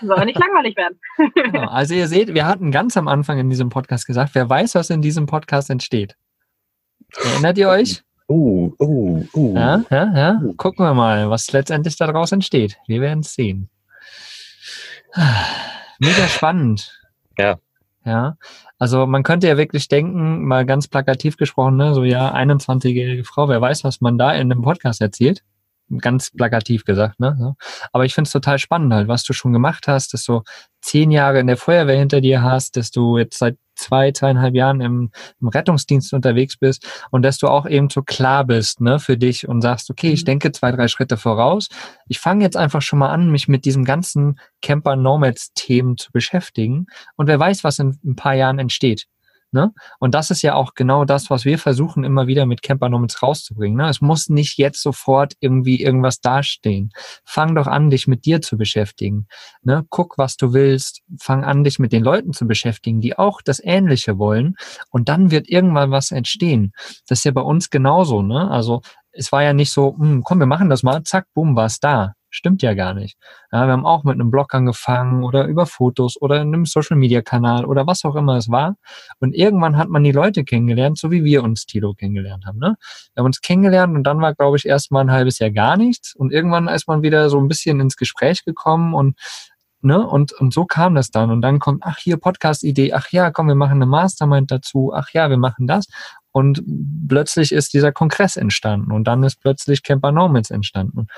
[0.00, 0.98] soll nicht langweilig werden.
[1.34, 1.68] Genau.
[1.68, 4.90] Also ihr seht, wir hatten ganz am Anfang in diesem Podcast gesagt, wer weiß, was
[4.90, 6.16] in diesem Podcast entsteht.
[7.22, 8.02] Erinnert ihr euch?
[8.28, 9.54] Uh, uh, uh.
[9.54, 10.42] Ja, ja, ja.
[10.56, 12.78] Gucken wir mal, was letztendlich daraus entsteht.
[12.86, 13.68] Wir werden es sehen.
[15.98, 17.00] Mega spannend.
[17.38, 17.58] Ja.
[18.04, 18.36] Ja.
[18.78, 23.48] Also man könnte ja wirklich denken, mal ganz plakativ gesprochen, ne, so ja, 21-jährige Frau,
[23.48, 25.42] wer weiß, was man da in einem Podcast erzählt
[25.98, 27.56] ganz plakativ gesagt, ne?
[27.92, 30.42] Aber ich finde es total spannend halt, was du schon gemacht hast, dass du
[30.80, 34.80] zehn Jahre in der Feuerwehr hinter dir hast, dass du jetzt seit zwei, zweieinhalb Jahren
[34.80, 35.10] im,
[35.40, 39.48] im Rettungsdienst unterwegs bist und dass du auch eben so klar bist, ne, für dich
[39.48, 40.26] und sagst, okay, ich mhm.
[40.26, 41.68] denke zwei, drei Schritte voraus.
[42.06, 46.12] Ich fange jetzt einfach schon mal an, mich mit diesem ganzen Camper Nomads Themen zu
[46.12, 49.06] beschäftigen und wer weiß, was in ein paar Jahren entsteht.
[49.54, 49.72] Ne?
[50.00, 53.22] Und das ist ja auch genau das, was wir versuchen, immer wieder mit Camper Nomads
[53.22, 53.78] rauszubringen.
[53.78, 53.88] Ne?
[53.88, 56.90] Es muss nicht jetzt sofort irgendwie irgendwas dastehen.
[57.24, 59.28] Fang doch an, dich mit dir zu beschäftigen.
[59.62, 59.86] Ne?
[59.90, 61.02] Guck, was du willst.
[61.20, 64.56] Fang an, dich mit den Leuten zu beschäftigen, die auch das Ähnliche wollen.
[64.90, 66.72] Und dann wird irgendwann was entstehen.
[67.06, 68.22] Das ist ja bei uns genauso.
[68.22, 68.50] Ne?
[68.50, 68.82] Also
[69.12, 72.14] es war ja nicht so, hm, komm, wir machen das mal, zack, bumm, war's da.
[72.34, 73.16] Stimmt ja gar nicht.
[73.52, 76.96] Ja, wir haben auch mit einem Blog angefangen oder über Fotos oder in einem Social
[76.96, 78.74] Media Kanal oder was auch immer es war.
[79.20, 82.58] Und irgendwann hat man die Leute kennengelernt, so wie wir uns Tilo kennengelernt haben.
[82.58, 82.74] Ne?
[83.14, 85.76] Wir haben uns kennengelernt und dann war, glaube ich, erst mal ein halbes Jahr gar
[85.76, 86.12] nichts.
[86.12, 89.16] Und irgendwann ist man wieder so ein bisschen ins Gespräch gekommen und
[89.80, 90.04] Ne?
[90.04, 91.30] Und, und so kam das dann.
[91.30, 95.10] Und dann kommt, ach hier, Podcast-Idee, ach ja, komm, wir machen eine Mastermind dazu, ach
[95.12, 95.88] ja, wir machen das.
[96.32, 96.64] Und
[97.06, 101.08] plötzlich ist dieser Kongress entstanden und dann ist plötzlich Camper Nomads entstanden.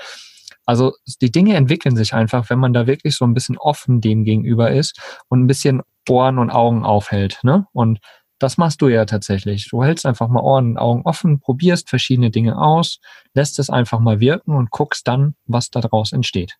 [0.67, 4.25] Also die Dinge entwickeln sich einfach, wenn man da wirklich so ein bisschen offen dem
[4.25, 4.99] gegenüber ist
[5.29, 7.39] und ein bisschen Ohren und Augen aufhält.
[7.43, 7.65] Ne?
[7.71, 7.99] Und
[8.37, 9.69] das machst du ja tatsächlich.
[9.69, 12.99] Du hältst einfach mal Ohren und Augen offen, probierst verschiedene Dinge aus,
[13.33, 16.57] lässt es einfach mal wirken und guckst dann, was daraus entsteht.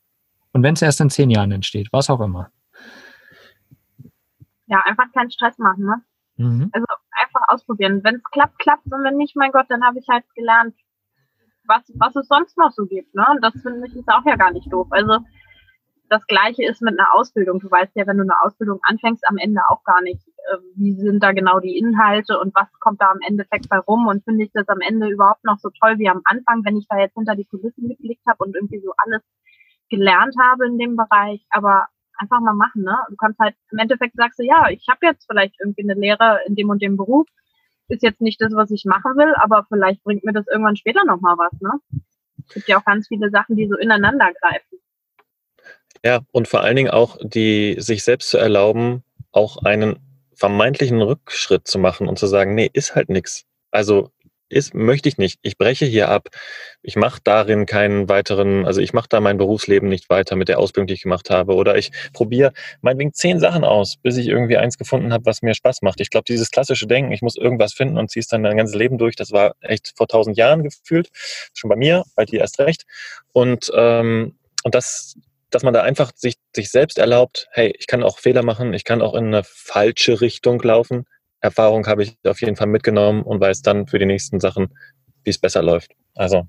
[0.54, 2.50] Und wenn es erst in zehn Jahren entsteht, was auch immer.
[4.68, 6.02] Ja, einfach keinen Stress machen, ne?
[6.38, 6.70] Mhm.
[6.72, 8.02] Also einfach ausprobieren.
[8.04, 10.76] Wenn es klappt, klappt und wenn nicht, mein Gott, dann habe ich halt gelernt,
[11.68, 13.14] was, was es sonst noch so gibt.
[13.16, 13.26] Ne?
[13.30, 14.88] Und das finde ich ist auch ja gar nicht doof.
[14.92, 15.20] Also
[16.10, 17.60] das Gleiche ist mit einer Ausbildung.
[17.60, 20.94] Du weißt ja, wenn du eine Ausbildung anfängst, am Ende auch gar nicht, äh, wie
[20.96, 24.08] sind da genau die Inhalte und was kommt da am Endeffekt bei rum.
[24.08, 26.88] Und finde ich das am Ende überhaupt noch so toll wie am Anfang, wenn ich
[26.88, 29.22] da jetzt hinter die Kulissen geblickt habe und irgendwie so alles
[29.90, 31.46] gelernt habe in dem Bereich.
[31.50, 31.88] Aber
[32.18, 32.98] einfach mal machen, ne?
[33.10, 36.40] Du kannst halt im Endeffekt sagst du, ja, ich habe jetzt vielleicht irgendwie eine Lehre
[36.48, 37.28] in dem und dem Beruf.
[37.90, 41.06] Ist jetzt nicht das, was ich machen will, aber vielleicht bringt mir das irgendwann später
[41.06, 41.72] nochmal was, ne?
[42.48, 44.80] Es gibt ja auch ganz viele Sachen, die so ineinander greifen.
[46.04, 50.00] Ja, und vor allen Dingen auch die sich selbst zu erlauben, auch einen
[50.36, 53.46] vermeintlichen Rückschritt zu machen und zu sagen, nee, ist halt nichts.
[53.72, 54.12] Also
[54.50, 55.40] ist, möchte ich nicht.
[55.42, 56.30] Ich breche hier ab.
[56.82, 60.60] Ich mache darin keinen weiteren, also ich mache da mein Berufsleben nicht weiter mit der
[60.60, 61.56] Ausbildung, die ich gemacht habe.
[61.56, 65.54] Oder ich probiere meinetwegen zehn Sachen aus, bis ich irgendwie eins gefunden habe, was mir
[65.54, 66.00] Spaß macht.
[66.00, 68.98] Ich glaube, dieses klassische Denken, ich muss irgendwas finden und ziehst dann dein ganzes Leben
[68.98, 71.10] durch, das war echt vor tausend Jahren gefühlt.
[71.54, 72.86] Schon bei mir, bei dir erst recht.
[73.34, 75.16] Und, ähm, und das,
[75.50, 78.84] dass man da einfach sich, sich selbst erlaubt, hey, ich kann auch Fehler machen, ich
[78.84, 81.06] kann auch in eine falsche Richtung laufen
[81.40, 84.76] Erfahrung habe ich auf jeden Fall mitgenommen und weiß dann für die nächsten Sachen,
[85.24, 85.94] wie es besser läuft.
[86.16, 86.48] Also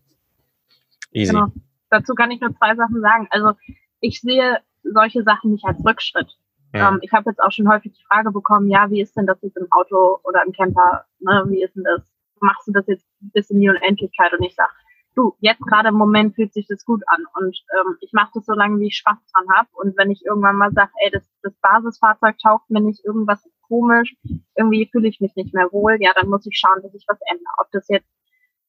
[1.13, 1.33] easy.
[1.33, 1.49] Genau.
[1.91, 3.29] Dazu kann ich nur zwei Sachen sagen.
[3.31, 3.53] Also
[4.01, 6.29] ich sehe solche Sachen nicht als Rückschritt.
[6.75, 6.91] Ja.
[6.91, 9.41] Ähm, ich habe jetzt auch schon häufig die Frage bekommen, ja, wie ist denn das
[9.43, 11.05] jetzt im Auto oder im Camper?
[11.21, 11.45] Ne?
[11.49, 12.03] Wie ist denn das?
[12.41, 14.33] Machst du das jetzt bis in die Unendlichkeit?
[14.33, 14.71] Und ich sage,
[15.15, 18.47] du, jetzt gerade im Moment fühlt sich das gut an und ähm, ich mache das
[18.47, 19.69] so lange, wie ich Spaß dran habe.
[19.73, 24.15] Und wenn ich irgendwann mal sage, ey, das, das Basisfahrzeug taugt mir nicht, irgendwas komisch,
[24.57, 27.19] irgendwie fühle ich mich nicht mehr wohl, ja, dann muss ich schauen, dass ich was
[27.31, 27.55] ändere.
[27.59, 28.09] Ob das jetzt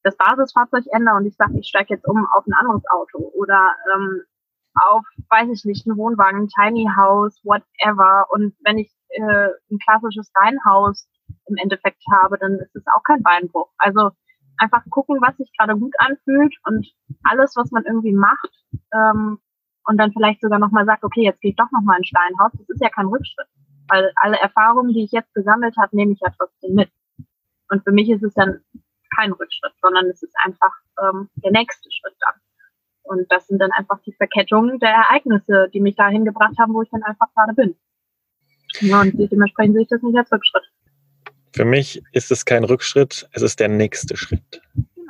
[0.03, 3.75] das Basisfahrzeug ändere und ich sage, ich steige jetzt um auf ein anderes Auto oder
[3.93, 4.21] ähm,
[4.75, 8.27] auf, weiß ich nicht, ein Wohnwagen, ein Tiny House, whatever.
[8.29, 11.07] Und wenn ich äh, ein klassisches Reihenhaus
[11.47, 13.69] im Endeffekt habe, dann ist es auch kein Beinbruch.
[13.77, 14.11] Also
[14.57, 16.87] einfach gucken, was sich gerade gut anfühlt und
[17.23, 18.51] alles, was man irgendwie macht
[18.93, 19.39] ähm,
[19.85, 22.69] und dann vielleicht sogar nochmal sagt, okay, jetzt gehe ich doch nochmal in Steinhaus, das
[22.69, 23.47] ist ja kein Rückschritt.
[23.89, 26.89] Weil alle Erfahrungen, die ich jetzt gesammelt habe, nehme ich ja trotzdem mit.
[27.69, 28.61] Und für mich ist es dann
[29.15, 30.71] kein Rückschritt, sondern es ist einfach
[31.01, 32.35] ähm, der nächste Schritt dann.
[33.03, 36.81] Und das sind dann einfach die Verkettungen der Ereignisse, die mich dahin gebracht haben, wo
[36.83, 37.75] ich dann einfach gerade bin.
[38.81, 40.63] Ja, und dementsprechend sehe ich das nicht als Rückschritt.
[41.53, 44.61] Für mich ist es kein Rückschritt, es ist der nächste Schritt.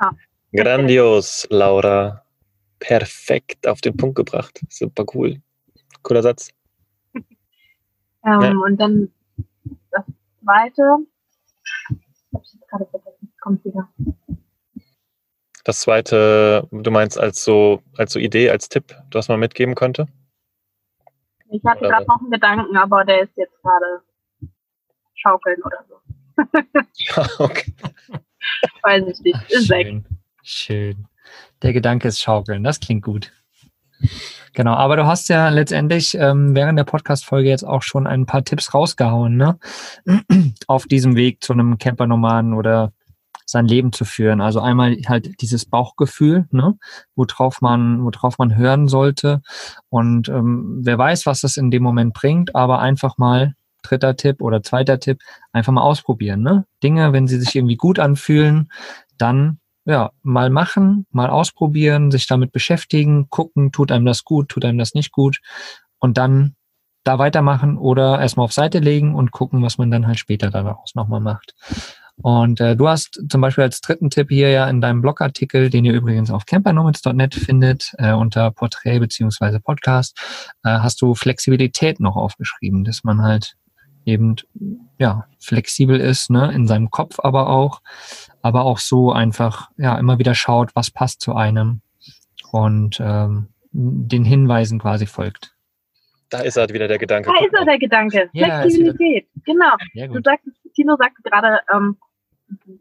[0.01, 0.11] Ja.
[0.53, 2.23] Grandios, Laura.
[2.79, 4.61] Perfekt auf den Punkt gebracht.
[4.69, 5.41] Super cool.
[6.01, 6.51] Cooler Satz.
[8.35, 8.51] Ähm, ja.
[8.51, 9.11] Und dann
[9.91, 10.03] das
[10.43, 10.97] zweite.
[11.89, 13.33] Ich habe es gerade vergessen.
[13.41, 13.89] Kommt wieder.
[15.63, 20.07] Das zweite, du meinst als so, als so Idee, als Tipp, was man mitgeben könnte?
[21.51, 24.01] Ich hatte gerade noch einen Gedanken, aber der ist jetzt gerade
[25.15, 25.99] schaukeln oder so.
[27.43, 27.73] okay.
[28.83, 29.51] Weiß ich nicht.
[29.51, 29.69] Ist Schön.
[29.69, 30.03] weg.
[30.43, 31.07] Schön.
[31.61, 32.63] Der Gedanke ist schaukeln.
[32.63, 33.31] Das klingt gut.
[34.53, 38.43] Genau, aber du hast ja letztendlich ähm, während der Podcast-Folge jetzt auch schon ein paar
[38.43, 39.59] Tipps rausgehauen, ne?
[40.67, 42.91] Auf diesem Weg zu einem Campernomaden oder
[43.49, 44.41] sein Leben zu führen.
[44.41, 46.77] Also einmal halt dieses Bauchgefühl, ne?
[47.15, 49.41] worauf man, worauf man hören sollte.
[49.89, 54.41] Und ähm, wer weiß, was das in dem Moment bringt, aber einfach mal dritter Tipp
[54.41, 55.21] oder zweiter Tipp,
[55.51, 56.41] einfach mal ausprobieren.
[56.41, 56.65] Ne?
[56.83, 58.71] Dinge, wenn sie sich irgendwie gut anfühlen,
[59.17, 59.58] dann
[59.89, 64.77] ja, mal machen, mal ausprobieren, sich damit beschäftigen, gucken, tut einem das gut, tut einem
[64.77, 65.39] das nicht gut
[65.97, 66.55] und dann
[67.03, 70.93] da weitermachen oder erstmal auf Seite legen und gucken, was man dann halt später daraus
[70.93, 71.55] nochmal macht.
[72.21, 75.85] Und äh, du hast zum Beispiel als dritten Tipp hier ja in deinem Blogartikel, den
[75.85, 80.19] ihr übrigens auf campernomads.net findet, äh, unter Porträt beziehungsweise Podcast,
[80.63, 83.55] äh, hast du Flexibilität noch aufgeschrieben, dass man halt
[84.05, 84.35] eben
[84.97, 87.81] ja flexibel ist, ne, in seinem Kopf aber auch,
[88.41, 91.81] aber auch so einfach ja immer wieder schaut, was passt zu einem
[92.51, 95.55] und ähm, den Hinweisen quasi folgt.
[96.29, 97.29] Da ist halt wieder der Gedanke.
[97.29, 98.29] Da ist er der Gedanke.
[98.33, 99.75] Ja, Flexibilität, genau.
[99.95, 101.97] Du sagst, Tino sagt gerade, ähm,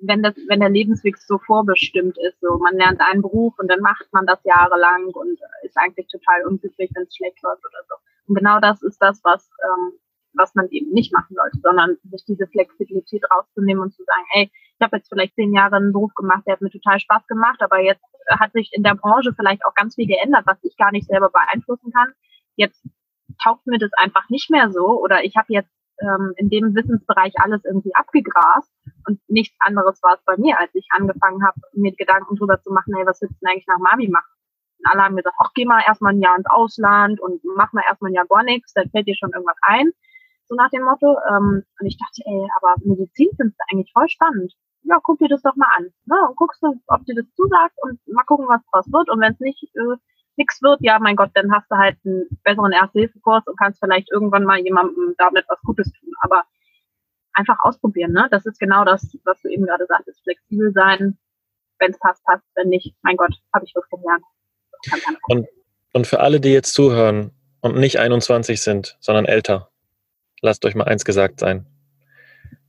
[0.02, 3.80] wenn das, wenn der Lebensweg so vorbestimmt ist, so man lernt einen Beruf und dann
[3.80, 7.94] macht man das jahrelang und ist eigentlich total unglücklich, wenn es schlecht läuft oder so.
[8.26, 9.92] Und genau das ist das, was ähm,
[10.34, 14.50] was man eben nicht machen sollte, sondern sich diese Flexibilität rauszunehmen und zu sagen, hey,
[14.52, 17.60] ich habe jetzt vielleicht zehn Jahre einen Beruf gemacht, der hat mir total Spaß gemacht,
[17.60, 20.92] aber jetzt hat sich in der Branche vielleicht auch ganz viel geändert, was ich gar
[20.92, 22.12] nicht selber beeinflussen kann.
[22.56, 22.86] Jetzt
[23.42, 25.70] taugt mir das einfach nicht mehr so oder ich habe jetzt
[26.00, 28.70] ähm, in dem Wissensbereich alles irgendwie abgegrast
[29.06, 32.70] und nichts anderes war es bei mir, als ich angefangen habe, mir Gedanken drüber zu
[32.70, 34.30] machen, hey, was willst du denn eigentlich nach Mavi machen?
[34.78, 37.84] Und alle haben gesagt, ach, geh mal erstmal ein Jahr ins Ausland und mach mal
[37.88, 39.90] erstmal ein Jahr gar nichts, dann fällt dir schon irgendwas ein,
[40.48, 41.16] so nach dem Motto.
[41.28, 44.52] Ähm, und ich dachte, ey, aber Medizin findest du eigentlich voll spannend.
[44.82, 45.88] Ja, guck dir das doch mal an.
[46.06, 46.16] Ne?
[46.28, 49.10] Und guckst du, ob dir das zusagt und mal gucken, was draus wird.
[49.10, 49.96] Und wenn es nicht äh,
[50.36, 54.10] nichts wird, ja, mein Gott, dann hast du halt einen besseren Erste-Hilfe-Kurs und kannst vielleicht
[54.10, 56.12] irgendwann mal jemandem damit was Gutes tun.
[56.20, 56.44] Aber
[57.32, 58.28] einfach ausprobieren, ne?
[58.30, 60.22] Das ist genau das, was du eben gerade sagtest.
[60.22, 61.18] Flexibel sein.
[61.78, 62.44] Wenn es passt, passt.
[62.54, 64.24] Wenn nicht, mein Gott, habe ich was gelernt.
[65.28, 65.46] Und,
[65.92, 69.70] und für alle, die jetzt zuhören und nicht 21 sind, sondern älter,
[70.42, 71.66] lasst euch mal eins gesagt sein.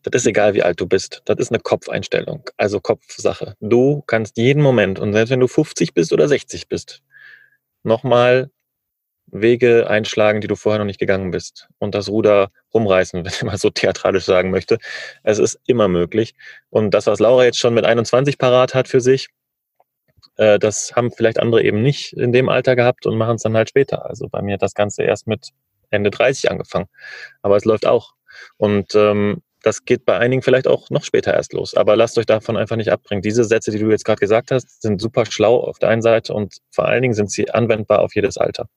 [0.03, 1.22] Das ist egal, wie alt du bist.
[1.26, 3.55] Das ist eine Kopfeinstellung, also Kopfsache.
[3.59, 7.01] Du kannst jeden Moment, und selbst wenn du 50 bist oder 60 bist,
[7.84, 8.49] nochmal
[9.32, 13.43] Wege einschlagen, die du vorher noch nicht gegangen bist und das Ruder rumreißen, wenn ich
[13.43, 14.78] mal so theatralisch sagen möchte.
[15.24, 16.34] Es ist immer möglich.
[16.70, 19.30] Und das, was Laura jetzt schon mit 21 parat hat für sich,
[20.38, 23.55] äh, das haben vielleicht andere eben nicht in dem Alter gehabt und machen es dann
[23.55, 24.05] halt später.
[24.05, 25.49] Also bei mir das Ganze erst mit
[25.89, 26.87] Ende 30 angefangen.
[27.41, 28.13] Aber es läuft auch.
[28.57, 31.75] Und ähm, das geht bei einigen vielleicht auch noch später erst los.
[31.75, 33.21] Aber lasst euch davon einfach nicht abbringen.
[33.21, 36.33] Diese Sätze, die du jetzt gerade gesagt hast, sind super schlau auf der einen Seite
[36.33, 38.67] und vor allen Dingen sind sie anwendbar auf jedes Alter.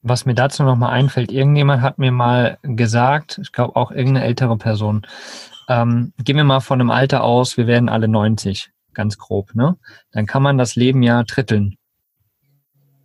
[0.00, 4.56] Was mir dazu nochmal einfällt, irgendjemand hat mir mal gesagt, ich glaube auch irgendeine ältere
[4.56, 5.06] Person,
[5.68, 9.76] ähm, gehen wir mal von einem Alter aus, wir werden alle 90, ganz grob, ne?
[10.12, 11.76] Dann kann man das Leben ja dritteln.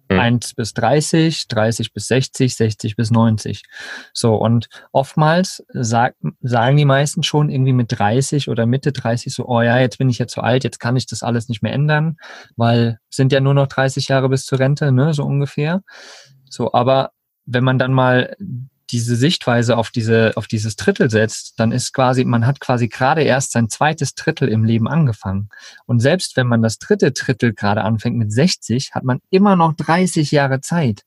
[0.09, 0.53] 1 hm.
[0.55, 3.63] bis 30, 30 bis 60, 60 bis 90.
[4.13, 9.45] So, und oftmals sag, sagen die meisten schon irgendwie mit 30 oder Mitte 30 so,
[9.47, 11.73] oh ja, jetzt bin ich ja zu alt, jetzt kann ich das alles nicht mehr
[11.73, 12.17] ändern,
[12.55, 15.81] weil sind ja nur noch 30 Jahre bis zur Rente, ne, so ungefähr.
[16.49, 17.11] So, aber
[17.45, 18.35] wenn man dann mal
[18.93, 23.23] diese Sichtweise auf diese, auf dieses Drittel setzt, dann ist quasi, man hat quasi gerade
[23.23, 25.49] erst sein zweites Drittel im Leben angefangen.
[25.85, 29.73] Und selbst wenn man das dritte Drittel gerade anfängt mit 60, hat man immer noch
[29.73, 31.01] 30 Jahre Zeit.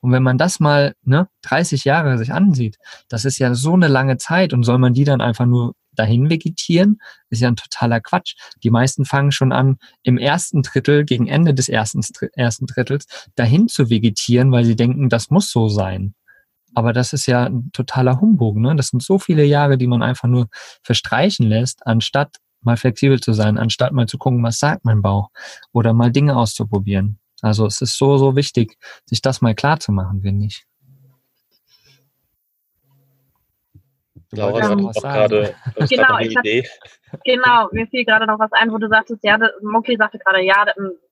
[0.00, 2.76] Und wenn man das mal, ne, 30 Jahre sich ansieht,
[3.08, 6.30] das ist ja so eine lange Zeit und soll man die dann einfach nur dahin
[6.30, 8.34] vegetieren, ist ja ein totaler Quatsch.
[8.62, 12.02] Die meisten fangen schon an, im ersten Drittel, gegen Ende des ersten,
[12.34, 16.14] ersten Drittels, dahin zu vegetieren, weil sie denken, das muss so sein.
[16.78, 18.56] Aber das ist ja ein totaler Humbug.
[18.56, 18.76] Ne?
[18.76, 20.46] Das sind so viele Jahre, die man einfach nur
[20.84, 25.30] verstreichen lässt, anstatt mal flexibel zu sein, anstatt mal zu gucken, was sagt mein Bauch
[25.72, 27.18] oder mal Dinge auszuprobieren.
[27.42, 30.67] Also es ist so, so wichtig, sich das mal klar zu machen, finde ich.
[34.32, 35.54] Laura, du hattest auch gerade
[35.88, 36.68] genau, eine Idee.
[37.10, 40.42] Hab, genau, mir fiel gerade noch was ein, wo du sagtest, ja, Moki sagte gerade,
[40.42, 40.66] ja,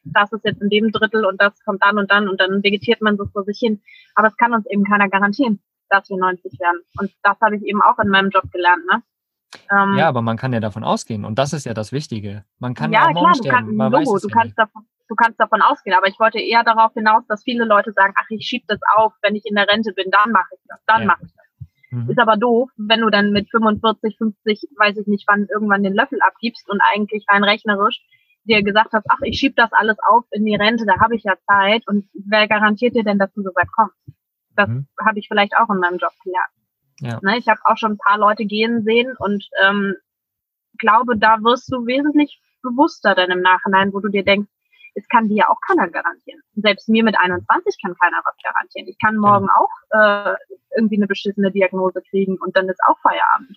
[0.04, 3.00] das ist jetzt in dem Drittel und das kommt dann und dann und dann vegetiert
[3.00, 3.80] man so vor sich hin.
[4.14, 6.80] Aber es kann uns eben keiner garantieren, dass wir 90 werden.
[6.98, 9.02] Und das habe ich eben auch in meinem Job gelernt, ne?
[9.70, 12.44] Ähm, ja, aber man kann ja davon ausgehen und das ist ja das Wichtige.
[12.58, 15.62] Man kann ja, ja klar, du, kann, man Logo, du, kannst davon, du kannst davon
[15.62, 18.80] ausgehen, aber ich wollte eher darauf hinaus, dass viele Leute sagen, ach, ich schiebe das
[18.96, 21.06] auf, wenn ich in der Rente bin, dann mache ich das, dann ja.
[21.06, 21.45] mache ich das.
[21.96, 22.10] Mhm.
[22.10, 25.94] Ist aber doof, wenn du dann mit 45, 50, weiß ich nicht wann, irgendwann den
[25.94, 28.00] Löffel abgibst und eigentlich rein rechnerisch
[28.44, 31.24] dir gesagt hast, ach, ich schieb das alles auf in die Rente, da habe ich
[31.24, 33.96] ja Zeit und wer garantiert dir denn, dass du so weit kommst?
[34.54, 34.86] Das mhm.
[35.04, 36.52] habe ich vielleicht auch in meinem Job gelernt.
[37.00, 37.18] Ja.
[37.22, 39.94] Ne, ich habe auch schon ein paar Leute gehen sehen und ähm,
[40.78, 44.50] glaube, da wirst du wesentlich bewusster dann im Nachhinein, wo du dir denkst,
[44.96, 46.40] es kann dir ja auch keiner garantieren.
[46.56, 48.88] Selbst mir mit 21 kann keiner was garantieren.
[48.88, 50.34] Ich kann morgen auch äh,
[50.74, 53.56] irgendwie eine beschissene Diagnose kriegen und dann ist auch Feierabend.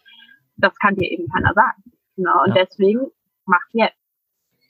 [0.58, 1.82] Das kann dir eben keiner sagen.
[2.18, 2.44] Genau.
[2.44, 2.66] Und ja.
[2.66, 3.08] deswegen
[3.46, 3.96] mach jetzt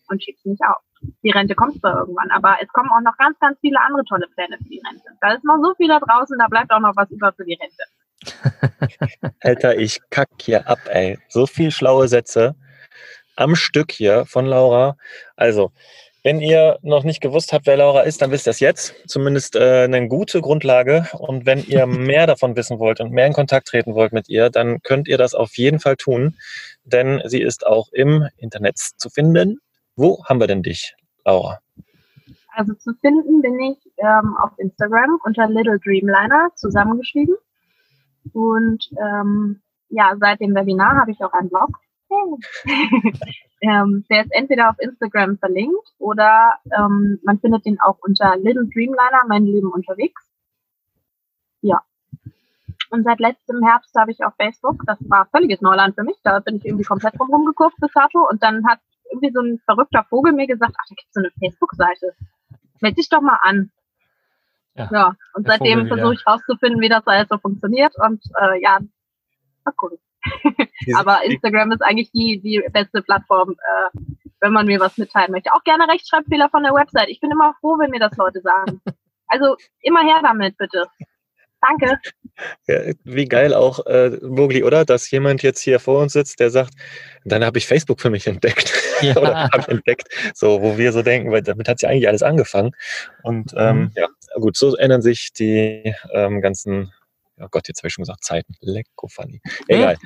[0.10, 0.82] und schieb's nicht auf.
[1.24, 4.28] Die Rente kommt zwar irgendwann, aber es kommen auch noch ganz, ganz viele andere tolle
[4.36, 5.06] Pläne für die Rente.
[5.22, 7.58] Da ist noch so viel da draußen, da bleibt auch noch was über für die
[7.60, 9.32] Rente.
[9.42, 11.18] Alter, ich kack hier ab, ey.
[11.30, 12.56] So viel schlaue Sätze
[13.36, 14.98] am Stück hier von Laura.
[15.36, 15.72] Also,
[16.24, 18.96] wenn ihr noch nicht gewusst habt, wer Laura ist, dann wisst ihr es jetzt.
[19.08, 21.08] Zumindest äh, eine gute Grundlage.
[21.18, 24.50] Und wenn ihr mehr davon wissen wollt und mehr in Kontakt treten wollt mit ihr,
[24.50, 26.36] dann könnt ihr das auf jeden Fall tun,
[26.84, 29.60] denn sie ist auch im Internet zu finden.
[29.96, 30.96] Wo haben wir denn dich,
[31.26, 31.60] Laura?
[32.56, 37.36] Also zu finden bin ich ähm, auf Instagram unter Little Dreamliner zusammengeschrieben.
[38.34, 41.70] Und ähm, ja, seit dem Webinar habe ich auch einen Blog.
[43.62, 48.70] Ähm, der ist entweder auf Instagram verlinkt oder ähm, man findet ihn auch unter Little
[48.74, 50.32] Dreamliner, mein Leben unterwegs.
[51.60, 51.82] Ja.
[52.90, 56.40] Und seit letztem Herbst habe ich auf Facebook, das war völliges Neuland für mich, da
[56.40, 58.80] bin ich irgendwie komplett drumherum geguckt bis dato und dann hat
[59.12, 62.16] irgendwie so ein verrückter Vogel mir gesagt, ach, da gibt es so eine Facebook-Seite.
[62.80, 63.72] Meld dich doch mal an.
[64.76, 68.80] Ja, ja und seitdem versuche ich rauszufinden, wie das alles so funktioniert und äh, ja,
[69.66, 70.00] Mal gucken.
[70.96, 74.00] Aber Instagram ist eigentlich die, die beste Plattform, äh,
[74.42, 75.54] wenn man mir was mitteilen möchte.
[75.54, 77.10] Auch gerne Rechtschreibfehler von der Website.
[77.10, 78.82] Ich bin immer froh, wenn mir das Leute sagen.
[79.32, 80.88] Also immer her damit, bitte.
[81.62, 82.00] Danke.
[82.68, 84.86] Ja, wie geil auch, äh, Mogli, oder?
[84.86, 86.74] Dass jemand jetzt hier vor uns sitzt, der sagt,
[87.26, 88.74] dann habe ich Facebook für mich entdeckt.
[89.02, 89.16] Ja.
[89.22, 90.10] oder habe ich entdeckt.
[90.34, 92.72] So, wo wir so denken, weil damit hat ja eigentlich alles angefangen.
[93.24, 93.92] Und ähm, mhm.
[93.96, 96.92] ja, gut, so ändern sich die ähm, ganzen
[97.42, 98.54] oh Gott, jetzt habe ich schon gesagt, Zeiten.
[98.62, 99.42] Lecko funny.
[99.68, 99.98] Egal.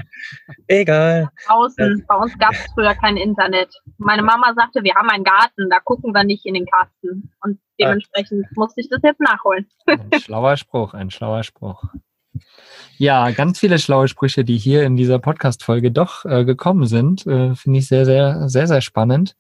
[0.68, 1.30] Egal.
[1.48, 3.74] Draußen, bei uns gab es früher kein Internet.
[3.98, 7.32] Meine Mama sagte, wir haben einen Garten, da gucken wir nicht in den Kasten.
[7.42, 8.54] Und dementsprechend ah.
[8.56, 9.68] musste ich das jetzt nachholen.
[9.86, 11.84] Ein schlauer Spruch, ein schlauer Spruch.
[12.98, 17.56] Ja, ganz viele schlaue Sprüche, die hier in dieser Podcast-Folge doch äh, gekommen sind, äh,
[17.56, 19.36] finde ich sehr, sehr, sehr, sehr spannend.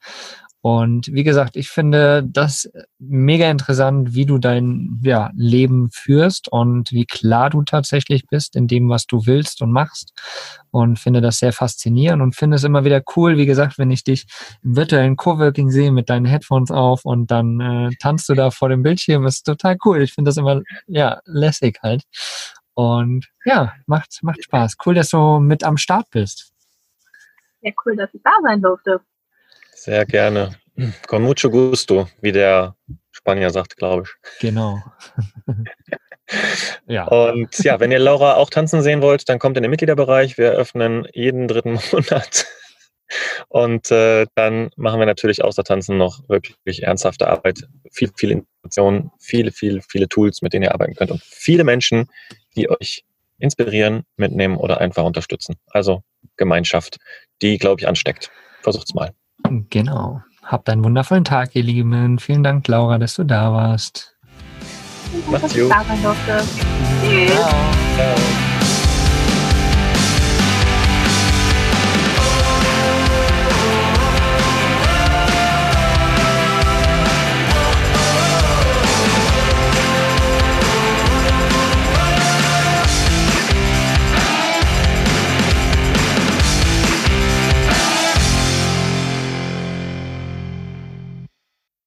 [0.66, 6.90] Und wie gesagt, ich finde das mega interessant, wie du dein ja, Leben führst und
[6.94, 10.14] wie klar du tatsächlich bist in dem, was du willst und machst.
[10.72, 14.06] Und finde das sehr faszinierend und finde es immer wieder cool, wie gesagt, wenn ich
[14.06, 14.26] dich
[14.64, 18.70] im virtuellen Coworking sehe mit deinen Headphones auf und dann äh, tanzt du da vor
[18.70, 20.02] dem Bildschirm, ist total cool.
[20.02, 22.04] Ich finde das immer, ja, lässig halt.
[22.74, 24.78] Und ja, macht, macht Spaß.
[24.86, 26.54] Cool, dass du mit am Start bist.
[27.60, 29.02] Ja, cool, dass ich da sein durfte.
[29.84, 30.56] Sehr gerne.
[31.08, 32.78] Con mucho gusto, wie der
[33.12, 34.40] Spanier sagt, glaube ich.
[34.40, 34.82] Genau.
[36.88, 37.06] ja.
[37.08, 40.38] Und ja, wenn ihr Laura auch tanzen sehen wollt, dann kommt in den Mitgliederbereich.
[40.38, 42.46] Wir öffnen jeden dritten Monat.
[43.50, 47.68] Und äh, dann machen wir natürlich außer Tanzen noch wirklich ernsthafte Arbeit.
[47.92, 52.10] Viel, viel Informationen, viele, viele, viele Tools, mit denen ihr arbeiten könnt und viele Menschen,
[52.56, 53.04] die euch
[53.38, 55.56] inspirieren, mitnehmen oder einfach unterstützen.
[55.72, 56.04] Also
[56.38, 57.00] Gemeinschaft,
[57.42, 58.32] die, glaube ich, ansteckt.
[58.62, 59.14] Versucht's mal.
[59.70, 60.22] Genau.
[60.44, 62.20] Habt einen wundervollen Tag, ihr Lieben.
[62.20, 64.16] Vielen Dank, Laura, dass du da warst.
[65.30, 65.72] Macht's gut.
[67.02, 67.32] Tschüss.
[67.32, 67.50] Ciao.
[67.96, 68.50] Ciao.